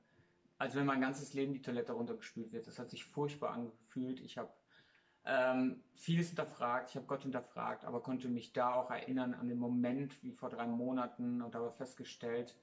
als 0.57 0.75
wenn 0.75 0.87
mein 0.87 1.01
ganzes 1.01 1.35
Leben 1.35 1.53
die 1.53 1.63
Toilette 1.63 1.93
runtergespült 1.93 2.53
wird. 2.53 2.67
Das 2.67 2.79
hat 2.79 2.91
sich 2.91 3.05
furchtbar 3.05 3.51
angefühlt. 3.51 4.21
Ich 4.21 4.39
habe 4.39 4.51
ähm, 5.25 5.83
vieles 5.95 6.29
hinterfragt, 6.29 6.91
ich 6.91 6.97
habe 6.97 7.07
Gott 7.07 7.23
hinterfragt, 7.23 7.85
aber 7.85 8.03
konnte 8.03 8.29
mich 8.29 8.53
da 8.53 8.73
auch 8.75 8.91
erinnern 8.91 9.35
an 9.35 9.49
den 9.49 9.59
Moment 9.59 10.23
wie 10.23 10.33
vor 10.33 10.49
drei 10.49 10.67
Monaten 10.67 11.43
und 11.43 11.55
habe 11.55 11.71
festgestellt, 11.73 12.57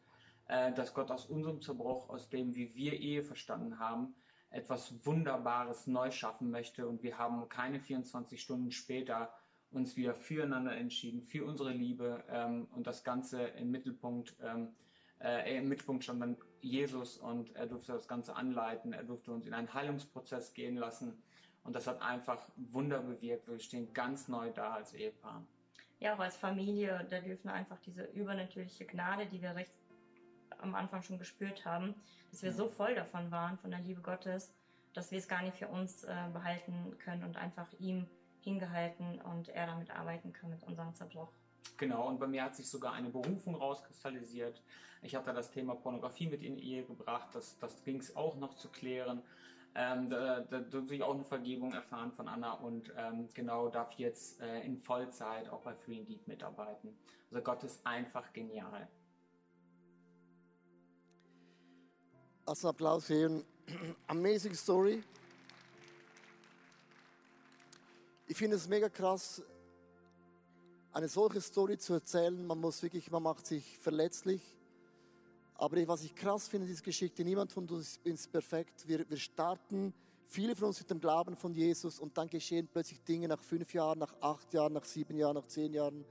äh, 0.47 0.73
dass 0.73 0.93
Gott 0.93 1.11
aus 1.11 1.25
unserem 1.25 1.61
Zerbruch, 1.61 2.09
aus 2.09 2.29
dem, 2.29 2.55
wie 2.55 2.73
wir 2.73 2.93
Ehe 2.93 3.23
verstanden 3.23 3.79
haben, 3.79 4.15
etwas 4.55 5.05
Wunderbares 5.05 5.87
neu 5.87 6.11
schaffen 6.11 6.49
möchte. 6.49 6.87
Und 6.87 7.03
wir 7.03 7.17
haben 7.17 7.47
keine 7.49 7.79
24 7.79 8.41
Stunden 8.41 8.71
später 8.71 9.33
uns 9.71 9.97
wieder 9.97 10.15
füreinander 10.15 10.75
entschieden, 10.75 11.21
für 11.21 11.45
unsere 11.45 11.71
Liebe 11.71 12.23
ähm, 12.29 12.67
und 12.71 12.87
das 12.87 13.03
Ganze 13.03 13.43
im 13.43 13.71
Mittelpunkt. 13.71 14.35
Ähm, 14.41 14.69
äh, 15.19 15.57
Im 15.57 15.69
Mittelpunkt 15.69 16.03
stand 16.03 16.21
dann 16.21 16.37
Jesus 16.61 17.17
und 17.17 17.55
er 17.55 17.67
durfte 17.67 17.93
das 17.93 18.07
Ganze 18.07 18.35
anleiten, 18.35 18.93
er 18.93 19.03
durfte 19.03 19.31
uns 19.31 19.45
in 19.45 19.53
einen 19.53 19.73
Heilungsprozess 19.73 20.53
gehen 20.53 20.75
lassen 20.77 21.21
und 21.63 21.75
das 21.75 21.87
hat 21.87 22.01
einfach 22.01 22.47
Wunder 22.57 22.99
bewirkt. 22.99 23.47
Wir 23.47 23.59
stehen 23.59 23.93
ganz 23.93 24.27
neu 24.27 24.51
da 24.51 24.73
als 24.73 24.93
Ehepaar. 24.93 25.45
Ja, 25.99 26.15
auch 26.15 26.19
als 26.19 26.35
Familie, 26.35 27.05
da 27.09 27.19
dürfen 27.19 27.49
einfach 27.49 27.79
diese 27.79 28.03
übernatürliche 28.03 28.85
Gnade, 28.85 29.25
die 29.25 29.41
wir 29.41 29.55
recht 29.55 29.73
am 30.61 30.75
Anfang 30.75 31.01
schon 31.01 31.17
gespürt 31.17 31.65
haben, 31.65 31.95
dass 32.31 32.43
wir 32.43 32.51
so 32.51 32.67
voll 32.67 32.95
davon 32.95 33.31
waren, 33.31 33.57
von 33.57 33.71
der 33.71 33.79
Liebe 33.79 34.01
Gottes, 34.01 34.53
dass 34.93 35.11
wir 35.11 35.19
es 35.19 35.27
gar 35.27 35.41
nicht 35.41 35.57
für 35.57 35.67
uns 35.67 36.03
äh, 36.03 36.15
behalten 36.33 36.97
können 36.99 37.23
und 37.23 37.37
einfach 37.37 37.71
ihm 37.79 38.07
hingehalten 38.41 39.21
und 39.21 39.49
er 39.49 39.67
damit 39.67 39.91
arbeiten 39.91 40.31
kann 40.31 40.49
mit 40.49 40.63
unserem 40.63 40.93
Zerbruch. 40.93 41.29
Genau, 41.77 42.07
und 42.07 42.19
bei 42.19 42.27
mir 42.27 42.43
hat 42.43 42.55
sich 42.55 42.69
sogar 42.69 42.93
eine 42.93 43.09
Berufung 43.09 43.55
rauskristallisiert. 43.55 44.61
Ich 45.01 45.15
hatte 45.15 45.33
das 45.33 45.51
Thema 45.51 45.75
Pornografie 45.75 46.27
mit 46.27 46.41
in 46.41 46.55
die 46.55 46.73
Ehe 46.73 46.83
gebracht, 46.85 47.29
das, 47.33 47.57
das 47.59 47.83
ging 47.83 47.99
es 47.99 48.15
auch 48.15 48.37
noch 48.37 48.55
zu 48.55 48.69
klären. 48.69 49.21
Ähm, 49.77 50.09
da, 50.09 50.39
da 50.39 50.59
durfte 50.59 50.95
ich 50.95 51.03
auch 51.03 51.13
eine 51.13 51.25
Vergebung 51.25 51.73
erfahren 51.73 52.13
von 52.13 52.29
Anna 52.29 52.53
und 52.53 52.93
ähm, 52.97 53.27
genau 53.33 53.67
darf 53.67 53.91
jetzt 53.93 54.39
äh, 54.39 54.61
in 54.61 54.77
Vollzeit 54.77 55.49
auch 55.49 55.61
bei 55.63 55.75
Free 55.75 55.97
Indeed 55.97 56.25
mitarbeiten. 56.27 56.97
Also 57.29 57.43
Gott 57.43 57.61
ist 57.63 57.85
einfach 57.85 58.31
genial. 58.31 58.87
Also 62.47 62.69
Applaus 62.69 63.05
für 63.05 63.15
Ihren 63.15 63.43
amazing 64.07 64.53
Story. 64.53 65.01
Ich 68.27 68.37
finde 68.37 68.55
es 68.55 68.67
mega 68.67 68.87
krass, 68.87 69.41
eine 70.93 71.07
solche 71.07 71.41
Story 71.41 71.79
zu 71.79 71.93
erzählen. 71.93 72.45
Man 72.45 72.59
muss 72.61 72.83
wirklich, 72.83 73.09
man 73.09 73.23
macht 73.23 73.47
sich 73.47 73.79
verletzlich. 73.79 74.43
Aber 75.55 75.75
was 75.87 76.03
ich 76.03 76.13
krass 76.13 76.47
finde, 76.47 76.67
diese 76.67 76.83
Geschichte, 76.83 77.23
niemand 77.23 77.51
von 77.51 77.67
uns 77.67 77.99
ist 78.03 78.31
perfekt. 78.31 78.87
Wir, 78.87 79.09
wir 79.09 79.17
starten, 79.17 79.91
viele 80.27 80.55
von 80.55 80.67
uns 80.67 80.79
mit 80.79 80.91
dem 80.91 80.99
Glauben 80.99 81.35
von 81.35 81.51
Jesus 81.51 81.99
und 81.99 82.15
dann 82.15 82.29
geschehen 82.29 82.69
plötzlich 82.71 83.01
Dinge 83.01 83.27
nach 83.27 83.41
fünf 83.41 83.73
Jahren, 83.73 83.97
nach 83.97 84.13
acht 84.21 84.53
Jahren, 84.53 84.73
nach 84.73 84.85
sieben 84.85 85.17
Jahren, 85.17 85.33
nach 85.33 85.47
zehn 85.47 85.73
Jahren. 85.73 86.05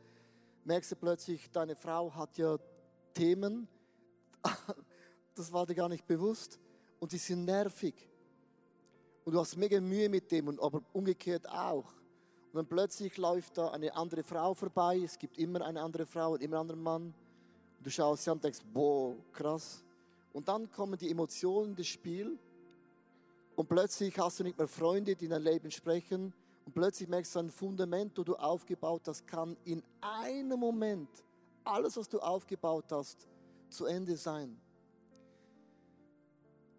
Merkst 0.65 0.91
du 0.91 0.97
plötzlich, 0.97 1.49
deine 1.53 1.77
Frau 1.77 2.13
hat 2.13 2.39
ja 2.39 2.59
Themen, 3.13 3.69
das 5.35 5.53
war 5.53 5.67
dir 5.67 5.75
gar 5.75 5.89
nicht 5.89 6.07
bewusst 6.07 6.59
und 7.01 7.13
die 7.13 7.19
sind 7.19 7.45
nervig. 7.45 7.95
Und 9.25 9.33
du 9.33 9.41
hast 9.41 9.57
mega 9.57 9.81
Mühe 9.81 10.09
mit 10.09 10.31
dem, 10.31 10.59
aber 10.61 10.83
umgekehrt 10.93 11.49
auch. 11.49 11.93
Und 12.53 12.59
dann 12.59 12.67
plötzlich 12.67 13.17
läuft 13.17 13.59
da 13.59 13.71
eine 13.71 13.95
andere 13.97 14.23
Frau 14.23 14.55
vorbei. 14.55 15.01
Es 15.05 15.19
gibt 15.19 15.39
immer 15.39 15.63
eine 15.63 15.83
andere 15.83 16.07
Frau 16.07 16.33
und 16.33 16.43
immer 16.43 16.57
einen 16.57 16.71
anderen 16.71 16.83
Mann. 16.83 17.03
Und 17.79 17.87
du 17.87 17.91
schaust 17.91 18.25
sie 18.25 18.31
an 18.31 18.37
und 18.37 18.45
denkst, 18.45 18.61
boah, 18.73 19.15
krass. 19.33 19.83
Und 20.33 20.47
dann 20.47 20.71
kommen 20.71 20.99
die 20.99 21.11
Emotionen 21.11 21.77
ins 21.77 21.89
Spiel. 21.89 22.39
Und 23.57 23.69
plötzlich 23.69 24.19
hast 24.19 24.41
du 24.41 24.45
nicht 24.45 24.59
mehr 24.59 24.69
Freunde, 24.69 25.17
die 25.17 25.25
in 25.25 25.31
dein 25.31 25.43
Leben 25.43 25.71
sprechen. 25.71 26.33
Und 26.67 26.75
plötzlich 26.75 27.09
merkst 27.09 27.35
du, 27.35 27.41
ein 27.41 27.51
Fundament, 27.51 28.17
das 28.17 28.25
du 28.25 28.37
aufgebaut 28.37 29.03
hast, 29.07 29.27
kann 29.27 29.57
in 29.65 29.83
einem 30.01 30.59
Moment 30.59 31.09
alles, 31.65 31.97
was 31.97 32.09
du 32.09 32.21
aufgebaut 32.21 32.87
hast, 32.91 33.27
zu 33.69 33.87
Ende 33.87 34.17
sein. 34.17 34.57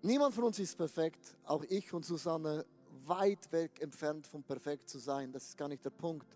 Niemand 0.05 0.35
von 0.35 0.43
uns 0.43 0.59
ist 0.59 0.77
perfekt, 0.77 1.35
auch 1.45 1.63
ich 1.63 1.91
und 1.91 2.05
Susanne 2.05 2.63
weit 3.07 3.51
weg 3.51 3.81
entfernt 3.81 4.27
von 4.27 4.43
perfekt 4.43 4.87
zu 4.87 4.99
sein. 4.99 5.31
Das 5.31 5.45
ist 5.45 5.57
gar 5.57 5.67
nicht 5.67 5.83
der 5.83 5.89
Punkt. 5.89 6.27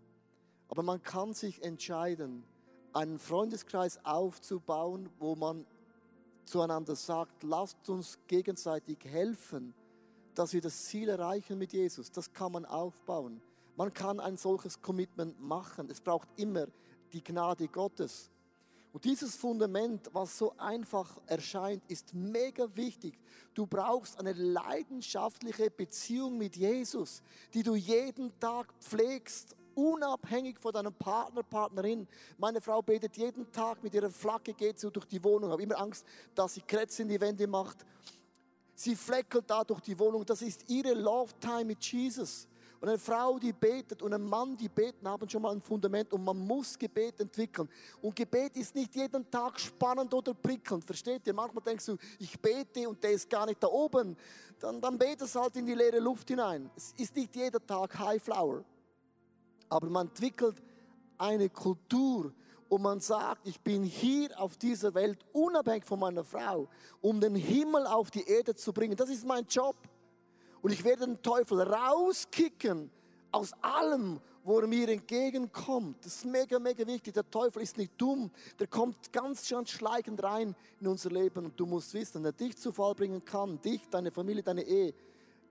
Aber 0.69 0.81
man 0.81 1.03
kann 1.03 1.35
sich 1.35 1.61
entscheiden, 1.61 2.43
einen 2.93 3.19
Freundeskreis 3.19 4.03
aufzubauen, 4.03 5.11
wo 5.19 5.35
man 5.35 5.67
zueinander 6.45 6.95
sagt, 6.95 7.43
lasst 7.43 7.87
uns 7.91 8.17
gegenseitig 8.25 9.05
helfen, 9.05 9.75
dass 10.33 10.53
wir 10.53 10.61
das 10.61 10.85
Ziel 10.85 11.07
erreichen 11.07 11.59
mit 11.59 11.71
Jesus. 11.71 12.11
Das 12.11 12.33
kann 12.33 12.53
man 12.53 12.65
aufbauen. 12.65 13.39
Man 13.75 13.93
kann 13.93 14.19
ein 14.19 14.37
solches 14.37 14.81
Commitment 14.81 15.39
machen. 15.39 15.91
Es 15.91 16.01
braucht 16.01 16.27
immer 16.37 16.65
die 17.13 17.23
Gnade 17.23 17.67
Gottes. 17.67 18.31
Und 18.99 19.05
dieses 19.05 19.37
Fundament, 19.37 20.09
was 20.11 20.37
so 20.37 20.53
einfach 20.57 21.21
erscheint, 21.25 21.81
ist 21.87 22.13
mega 22.13 22.67
wichtig. 22.75 23.17
Du 23.53 23.65
brauchst 23.65 24.19
eine 24.19 24.33
leidenschaftliche 24.33 25.71
Beziehung 25.71 26.37
mit 26.37 26.57
Jesus, 26.57 27.21
die 27.53 27.63
du 27.63 27.75
jeden 27.75 28.37
Tag 28.41 28.73
pflegst, 28.81 29.55
unabhängig 29.73 30.59
von 30.59 30.73
deinem 30.73 30.93
Partner, 30.93 31.43
Partnerin. 31.43 32.09
Meine 32.37 32.59
Frau 32.59 32.81
betet 32.81 33.15
jeden 33.15 33.49
Tag 33.53 33.81
mit 33.81 33.93
ihrer 33.93 34.09
Flagge, 34.09 34.53
geht 34.53 34.77
so 34.77 34.89
durch 34.89 35.05
die 35.05 35.23
Wohnung, 35.23 35.49
habe 35.49 35.63
immer 35.63 35.79
Angst, 35.79 36.05
dass 36.35 36.55
sie 36.55 36.61
Krätze 36.61 37.03
in 37.03 37.07
die 37.07 37.21
Wände 37.21 37.47
macht. 37.47 37.85
Sie 38.75 38.97
fleckelt 38.97 39.49
da 39.49 39.63
durch 39.63 39.79
die 39.79 39.97
Wohnung. 39.97 40.25
Das 40.25 40.41
ist 40.41 40.69
ihre 40.69 40.93
Love 40.93 41.31
Time 41.39 41.63
mit 41.63 41.81
Jesus. 41.85 42.49
Und 42.81 42.87
eine 42.87 42.97
Frau, 42.97 43.37
die 43.37 43.51
betet 43.51 44.01
und 44.01 44.13
ein 44.13 44.23
Mann, 44.23 44.55
die 44.55 44.69
beten, 44.69 45.07
haben 45.07 45.27
schon 45.27 45.41
mal 45.41 45.51
ein 45.51 45.61
Fundament 45.61 46.13
und 46.13 46.23
man 46.23 46.37
muss 46.37 46.79
Gebet 46.79 47.19
entwickeln. 47.19 47.67
Und 48.01 48.15
Gebet 48.15 48.55
ist 48.55 48.73
nicht 48.73 48.95
jeden 48.95 49.29
Tag 49.29 49.59
spannend 49.59 50.13
oder 50.13 50.33
prickelnd, 50.33 50.85
versteht 50.85 51.27
ihr? 51.27 51.33
Manchmal 51.33 51.63
denkst 51.63 51.87
du, 51.87 51.97
ich 52.19 52.39
bete 52.39 52.87
und 52.87 53.03
der 53.03 53.11
ist 53.11 53.29
gar 53.29 53.45
nicht 53.45 53.61
da 53.61 53.67
oben. 53.67 54.15
Dann, 54.59 54.79
dann 54.79 54.97
betest 54.97 55.35
halt 55.35 55.57
in 55.57 55.65
die 55.65 55.73
leere 55.73 55.99
Luft 55.99 56.29
hinein. 56.29 56.69
Es 56.75 56.93
ist 56.97 57.15
nicht 57.15 57.35
jeder 57.35 57.65
Tag 57.65 57.99
High 57.99 58.23
Flower. 58.23 58.63
Aber 59.67 59.89
man 59.89 60.07
entwickelt 60.07 60.61
eine 61.17 61.49
Kultur 61.49 62.33
und 62.69 62.81
man 62.81 63.01
sagt, 63.01 63.45
ich 63.47 63.59
bin 63.59 63.83
hier 63.83 64.29
auf 64.39 64.55
dieser 64.55 64.93
Welt 64.93 65.19
unabhängig 65.33 65.83
von 65.83 65.99
meiner 65.99 66.23
Frau, 66.23 66.69
um 67.01 67.19
den 67.19 67.35
Himmel 67.35 67.85
auf 67.87 68.09
die 68.09 68.25
Erde 68.25 68.55
zu 68.55 68.71
bringen. 68.71 68.95
Das 68.95 69.09
ist 69.09 69.25
mein 69.25 69.45
Job. 69.47 69.75
Und 70.61 70.71
ich 70.71 70.83
werde 70.83 71.05
den 71.05 71.21
Teufel 71.21 71.61
rauskicken 71.61 72.91
aus 73.31 73.53
allem, 73.61 74.19
wo 74.43 74.59
er 74.59 74.67
mir 74.67 74.89
entgegenkommt. 74.89 76.03
Das 76.03 76.15
ist 76.15 76.25
mega, 76.25 76.59
mega 76.59 76.85
wichtig. 76.87 77.13
Der 77.13 77.29
Teufel 77.29 77.61
ist 77.61 77.77
nicht 77.77 77.93
dumm. 77.97 78.31
Der 78.59 78.67
kommt 78.67 79.11
ganz, 79.11 79.47
ganz 79.47 79.69
schleichend 79.69 80.23
rein 80.23 80.55
in 80.79 80.87
unser 80.87 81.09
Leben. 81.09 81.45
Und 81.45 81.59
du 81.59 81.65
musst 81.65 81.93
wissen, 81.93 82.25
er 82.25 82.31
dich 82.31 82.57
zu 82.57 82.71
Fall 82.71 82.95
bringen 82.95 83.23
kann, 83.23 83.61
dich, 83.61 83.87
deine 83.89 84.11
Familie, 84.11 84.43
deine 84.43 84.63
Ehe, 84.63 84.93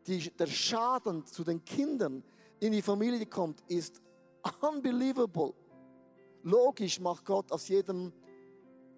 die, 0.07 0.31
der 0.31 0.47
Schaden 0.47 1.25
zu 1.27 1.45
den 1.45 1.65
Kindern 1.65 2.23
in 2.61 2.73
die 2.73 2.83
Familie 2.83 3.27
kommt, 3.27 3.63
ist 3.69 4.01
unbelievable. 4.61 5.55
Logisch 6.43 6.99
macht 7.01 7.25
Gott 7.25 7.53
aus 7.53 7.69
jedem 7.69 8.13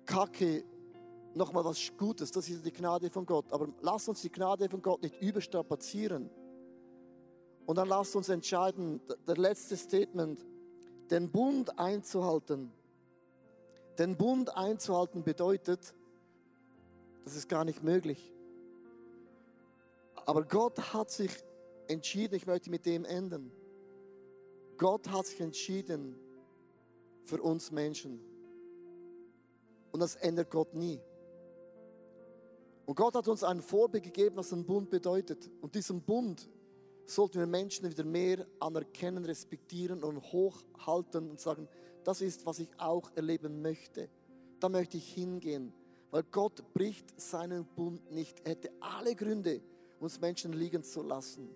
Kacke 0.07 0.65
nochmal 1.35 1.65
was 1.65 1.79
Gutes. 1.97 2.31
Das 2.31 2.49
ist 2.49 2.65
die 2.65 2.73
Gnade 2.73 3.11
von 3.11 3.27
Gott. 3.27 3.53
Aber 3.53 3.69
lass 3.81 4.09
uns 4.09 4.23
die 4.23 4.31
Gnade 4.31 4.69
von 4.69 4.83
Gott 4.83 5.03
nicht 5.03 5.21
überstrapazieren. 5.21 6.31
Und 7.67 7.77
dann 7.77 7.89
lass 7.89 8.15
uns 8.15 8.29
entscheiden, 8.29 9.01
der 9.27 9.37
letzte 9.37 9.77
Statement, 9.77 10.45
den 11.11 11.31
Bund 11.31 11.79
einzuhalten. 11.79 12.73
Den 13.99 14.17
Bund 14.17 14.57
einzuhalten 14.57 15.23
bedeutet, 15.23 15.95
das 17.25 17.37
ist 17.37 17.49
gar 17.49 17.65
nicht 17.65 17.83
möglich. 17.83 18.33
Aber 20.27 20.45
Gott 20.45 20.95
hat 20.95 21.11
sich 21.11 21.31
entschieden, 21.89 22.35
ich 22.35 22.47
möchte 22.47 22.71
mit 22.71 22.87
dem 22.87 23.05
enden. 23.05 23.53
Gott 24.79 25.09
hat 25.11 25.27
sich 25.27 25.41
entschieden 25.41 26.17
für 27.25 27.43
uns 27.43 27.71
Menschen. 27.71 28.21
Und 29.93 30.01
das 30.01 30.17
ändert 30.17 30.51
Gott 30.51 30.75
nie. 30.75 31.01
Und 32.91 32.97
Gott 32.97 33.15
hat 33.15 33.29
uns 33.29 33.45
ein 33.45 33.63
Vorbild 33.63 34.03
gegeben, 34.03 34.35
was 34.39 34.53
ein 34.53 34.65
Bund 34.65 34.91
bedeutet. 34.91 35.49
Und 35.61 35.77
diesen 35.77 36.03
Bund 36.03 36.51
sollten 37.07 37.39
wir 37.39 37.47
Menschen 37.47 37.89
wieder 37.89 38.03
mehr 38.03 38.45
anerkennen, 38.59 39.25
respektieren 39.25 40.03
und 40.03 40.21
hochhalten 40.33 41.31
und 41.31 41.39
sagen, 41.39 41.69
das 42.03 42.21
ist, 42.21 42.45
was 42.47 42.59
ich 42.59 42.69
auch 42.79 43.09
erleben 43.15 43.63
möchte. 43.63 44.11
Da 44.59 44.69
möchte 44.69 44.97
ich 44.97 45.09
hingehen, 45.15 45.73
weil 46.11 46.25
Gott 46.33 46.65
bricht 46.75 47.21
seinen 47.21 47.65
Bund 47.65 48.11
nicht. 48.11 48.41
Er 48.41 48.51
hätte 48.51 48.73
alle 48.81 49.15
Gründe, 49.15 49.61
uns 50.01 50.21
Menschen 50.21 50.53
liegen 50.53 50.83
zu 50.83 51.03
lassen. 51.05 51.49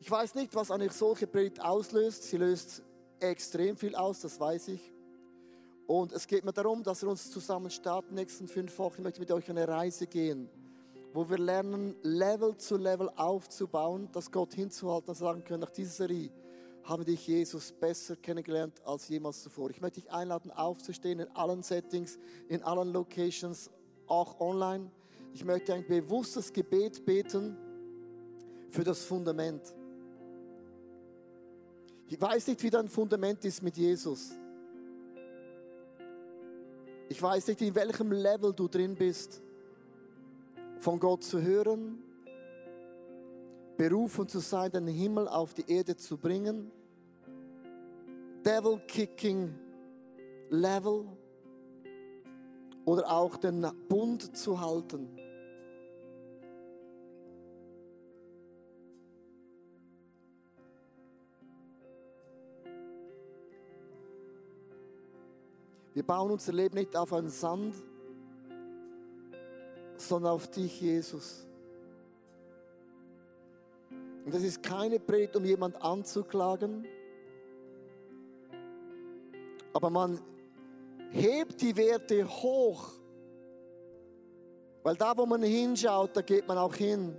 Ich 0.00 0.10
weiß 0.10 0.34
nicht, 0.34 0.54
was 0.54 0.70
eine 0.70 0.90
solche 0.90 1.26
Predigt 1.26 1.62
auslöst. 1.62 2.24
Sie 2.24 2.36
löst 2.36 2.82
extrem 3.20 3.78
viel 3.78 3.94
aus, 3.94 4.20
das 4.20 4.38
weiß 4.38 4.68
ich. 4.68 4.93
Und 5.86 6.12
es 6.12 6.26
geht 6.26 6.44
mir 6.44 6.52
darum, 6.52 6.82
dass 6.82 7.02
wir 7.02 7.10
uns 7.10 7.30
zusammen 7.30 7.70
starten, 7.70 8.14
nächsten 8.14 8.48
fünf 8.48 8.78
Wochen. 8.78 8.96
Ich 8.98 9.04
möchte 9.04 9.20
mit 9.20 9.30
euch 9.30 9.50
eine 9.50 9.68
Reise 9.68 10.06
gehen, 10.06 10.48
wo 11.12 11.28
wir 11.28 11.38
lernen, 11.38 11.94
Level 12.02 12.56
zu 12.56 12.76
Level 12.76 13.10
aufzubauen, 13.16 14.08
dass 14.12 14.30
Gott 14.30 14.54
hinzuhalten 14.54 15.10
und 15.10 15.16
sagen 15.16 15.44
können, 15.44 15.60
nach 15.60 15.70
dieser 15.70 15.90
Serie 15.90 16.30
haben 16.84 17.04
dich 17.04 17.26
Jesus 17.26 17.72
besser 17.72 18.16
kennengelernt 18.16 18.80
als 18.84 19.08
jemals 19.08 19.42
zuvor. 19.42 19.70
Ich 19.70 19.80
möchte 19.80 20.00
dich 20.00 20.10
einladen, 20.10 20.50
aufzustehen 20.50 21.20
in 21.20 21.28
allen 21.34 21.62
Settings, 21.62 22.18
in 22.48 22.62
allen 22.62 22.92
Locations, 22.92 23.70
auch 24.06 24.40
online. 24.40 24.90
Ich 25.32 25.44
möchte 25.44 25.74
ein 25.74 25.86
bewusstes 25.86 26.52
Gebet 26.52 27.04
beten 27.04 27.56
für 28.70 28.84
das 28.84 29.04
Fundament. 29.04 29.74
Ich 32.06 32.20
weiß 32.20 32.48
nicht, 32.48 32.62
wie 32.62 32.70
dein 32.70 32.88
Fundament 32.88 33.44
ist 33.44 33.62
mit 33.62 33.76
Jesus. 33.76 34.32
Ich 37.14 37.22
weiß 37.22 37.46
nicht, 37.46 37.62
in 37.62 37.72
welchem 37.76 38.10
Level 38.10 38.52
du 38.52 38.66
drin 38.66 38.96
bist, 38.96 39.40
von 40.78 40.98
Gott 40.98 41.22
zu 41.22 41.40
hören, 41.40 42.02
berufen 43.76 44.26
zu 44.26 44.40
sein, 44.40 44.72
den 44.72 44.88
Himmel 44.88 45.28
auf 45.28 45.54
die 45.54 45.64
Erde 45.70 45.96
zu 45.96 46.18
bringen. 46.18 46.72
Devil 48.44 48.80
Kicking 48.88 49.54
Level 50.50 51.06
oder 52.84 53.08
auch 53.08 53.36
den 53.36 53.64
Bund 53.88 54.36
zu 54.36 54.60
halten. 54.60 55.08
Wir 65.94 66.02
bauen 66.02 66.32
unser 66.32 66.52
Leben 66.52 66.74
nicht 66.76 66.96
auf 66.96 67.12
einen 67.12 67.28
Sand, 67.28 67.72
sondern 69.96 70.32
auf 70.32 70.50
dich, 70.50 70.80
Jesus. 70.80 71.46
Und 74.24 74.34
das 74.34 74.42
ist 74.42 74.60
keine 74.60 74.98
Predigt, 74.98 75.36
um 75.36 75.44
jemand 75.44 75.80
anzuklagen, 75.80 76.84
aber 79.72 79.90
man 79.90 80.20
hebt 81.10 81.60
die 81.60 81.76
Werte 81.76 82.26
hoch, 82.26 82.90
weil 84.82 84.96
da, 84.96 85.16
wo 85.16 85.26
man 85.26 85.42
hinschaut, 85.42 86.16
da 86.16 86.22
geht 86.22 86.46
man 86.48 86.58
auch 86.58 86.74
hin. 86.74 87.16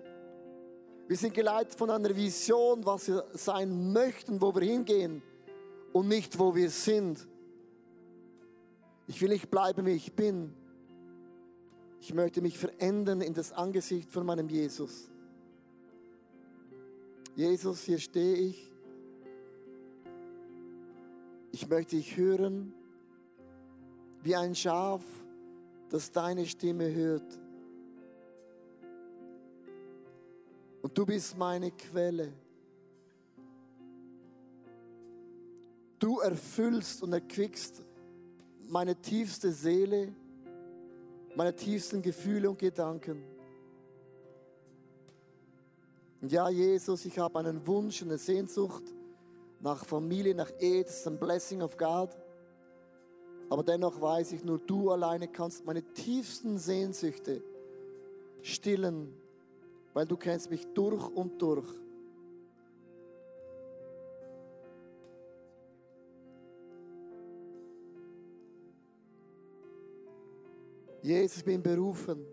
Wir 1.08 1.16
sind 1.16 1.34
geleitet 1.34 1.76
von 1.76 1.90
einer 1.90 2.14
Vision, 2.16 2.86
was 2.86 3.08
wir 3.08 3.26
sein 3.34 3.94
möchten, 3.94 4.42
wo 4.42 4.54
wir 4.54 4.64
hingehen 4.64 5.22
und 5.94 6.08
nicht, 6.08 6.38
wo 6.38 6.54
wir 6.54 6.70
sind. 6.70 7.26
Ich 9.08 9.22
will 9.22 9.30
nicht 9.30 9.50
bleiben, 9.50 9.86
wie 9.86 9.92
ich 9.92 10.14
bin. 10.14 10.54
Ich 12.00 12.14
möchte 12.14 12.42
mich 12.42 12.58
verändern 12.58 13.22
in 13.22 13.34
das 13.34 13.52
Angesicht 13.52 14.12
von 14.12 14.26
meinem 14.26 14.50
Jesus. 14.50 15.10
Jesus, 17.36 17.84
hier 17.84 18.00
stehe 18.00 18.36
ich. 18.36 18.72
Ich 21.52 21.68
möchte 21.68 21.96
dich 21.96 22.18
hören 22.18 22.74
wie 24.24 24.36
ein 24.36 24.56
Schaf, 24.56 25.04
das 25.90 26.12
deine 26.12 26.46
Stimme 26.46 26.92
hört. 26.92 27.40
Und 30.82 30.98
du 30.98 31.06
bist 31.06 31.38
meine 31.38 31.72
Quelle. 31.72 32.34
Du 36.00 36.20
erfüllst 36.20 37.04
und 37.04 37.14
erquickst 37.14 37.84
meine 38.70 38.96
tiefste 38.96 39.52
Seele, 39.52 40.14
meine 41.36 41.56
tiefsten 41.56 42.02
Gefühle 42.02 42.50
und 42.50 42.60
Gedanken. 42.60 43.24
Und 46.22 46.32
ja, 46.32 46.50
Jesus, 46.50 47.06
ich 47.06 47.20
habe 47.20 47.40
einen 47.40 47.66
Wunsch, 47.68 48.02
eine 48.02 48.18
Sehnsucht 48.18 48.84
nach 49.60 49.86
Familie, 49.86 50.34
nach 50.34 50.52
Ehe. 50.60 50.84
Das 50.84 51.00
ist 51.00 51.08
ein 51.08 51.20
Blessing 51.20 51.62
of 51.62 51.78
God. 51.78 52.10
Aber 53.50 53.64
dennoch 53.64 54.02
weiß 54.02 54.32
ich, 54.32 54.44
nur 54.44 54.58
du 54.60 54.92
alleine 54.92 55.28
kannst 55.28 55.66
meine 55.66 55.84
tiefsten 55.94 56.58
Sehnsüchte 56.58 57.44
stillen, 58.42 59.14
weil 59.94 60.06
du 60.06 60.18
kennst 60.18 60.50
mich 60.50 60.66
durch 60.74 61.08
und 61.10 61.42
durch. 61.42 61.68
Jesus, 71.06 71.38
ich 71.38 71.46
bin 71.46 71.62
berufen, 71.62 72.26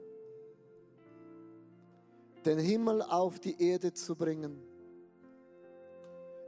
den 2.42 2.58
Himmel 2.58 3.02
auf 3.02 3.38
die 3.38 3.62
Erde 3.62 3.92
zu 3.92 4.16
bringen. 4.16 4.56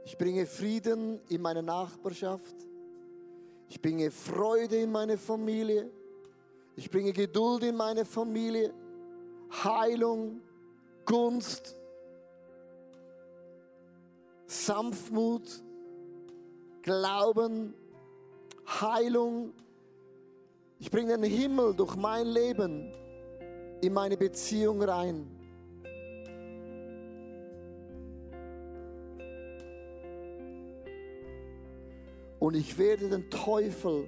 Ich 0.05 0.17
bringe 0.17 0.47
Frieden 0.47 1.19
in 1.29 1.39
meine 1.39 1.61
Nachbarschaft. 1.61 2.55
Ich 3.69 3.79
bringe 3.79 4.09
Freude 4.09 4.75
in 4.77 4.91
meine 4.91 5.19
Familie. 5.19 5.91
Ich 6.75 6.89
bringe 6.89 7.13
Geduld 7.13 7.63
in 7.63 7.75
meine 7.75 8.03
Familie. 8.03 8.73
Heilung, 9.63 10.41
Gunst, 11.05 11.77
Sanftmut, 14.47 15.61
Glauben, 16.81 17.75
Heilung, 18.65 19.53
ich 20.85 20.91
bringe 20.91 21.17
den 21.17 21.23
Himmel 21.23 21.73
durch 21.73 21.95
mein 21.95 22.27
Leben 22.27 22.93
in 23.81 23.91
meine 23.91 24.15
Beziehung 24.15 24.83
rein. 24.83 25.25
Und 32.37 32.55
ich 32.55 32.77
werde 32.77 33.09
den 33.09 33.27
Teufel 33.31 34.07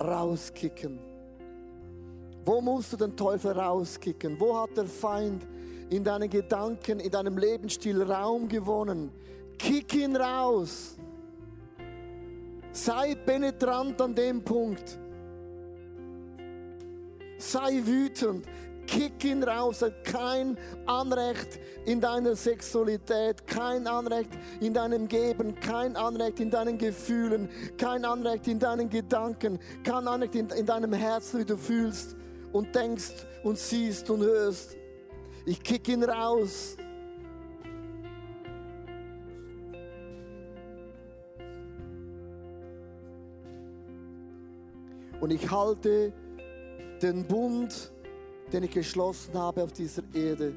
rauskicken. 0.00 0.98
Wo 2.46 2.62
musst 2.62 2.94
du 2.94 2.96
den 2.96 3.14
Teufel 3.14 3.52
rauskicken? 3.52 4.40
Wo 4.40 4.56
hat 4.56 4.74
der 4.74 4.86
Feind 4.86 5.46
in 5.90 6.02
deinen 6.02 6.30
Gedanken, 6.30 6.98
in 6.98 7.10
deinem 7.10 7.36
Lebensstil 7.36 8.02
Raum 8.04 8.48
gewonnen? 8.48 9.12
Kick 9.58 9.94
ihn 9.94 10.16
raus. 10.16 10.96
Sei 12.72 13.14
penetrant 13.14 14.00
an 14.00 14.14
dem 14.14 14.42
Punkt. 14.42 14.98
Sei 17.38 17.82
wütend. 17.84 18.46
Kick 18.86 19.24
ihn 19.24 19.42
raus. 19.42 19.84
Kein 20.04 20.58
Anrecht 20.86 21.60
in 21.84 22.00
deiner 22.00 22.34
Sexualität, 22.34 23.46
kein 23.46 23.86
Anrecht 23.86 24.30
in 24.60 24.74
deinem 24.74 25.06
Geben, 25.06 25.54
kein 25.60 25.96
Anrecht 25.96 26.40
in 26.40 26.50
deinen 26.50 26.78
Gefühlen, 26.78 27.48
kein 27.78 28.04
Anrecht 28.04 28.48
in 28.48 28.58
deinen 28.58 28.88
Gedanken, 28.88 29.58
kein 29.84 30.06
Anrecht 30.06 30.34
in, 30.34 30.48
in 30.50 30.66
deinem 30.66 30.92
Herzen, 30.92 31.40
wie 31.40 31.44
du 31.44 31.56
fühlst 31.56 32.16
und 32.52 32.74
denkst 32.74 33.26
und 33.44 33.58
siehst 33.58 34.10
und 34.10 34.20
hörst. 34.22 34.76
Ich 35.44 35.62
kick 35.62 35.88
ihn 35.88 36.04
raus. 36.04 36.76
Und 45.22 45.30
ich 45.30 45.48
halte 45.52 46.12
den 47.00 47.24
Bund, 47.24 47.92
den 48.52 48.64
ich 48.64 48.72
geschlossen 48.72 49.34
habe 49.34 49.62
auf 49.62 49.72
dieser 49.72 50.02
Erde. 50.12 50.52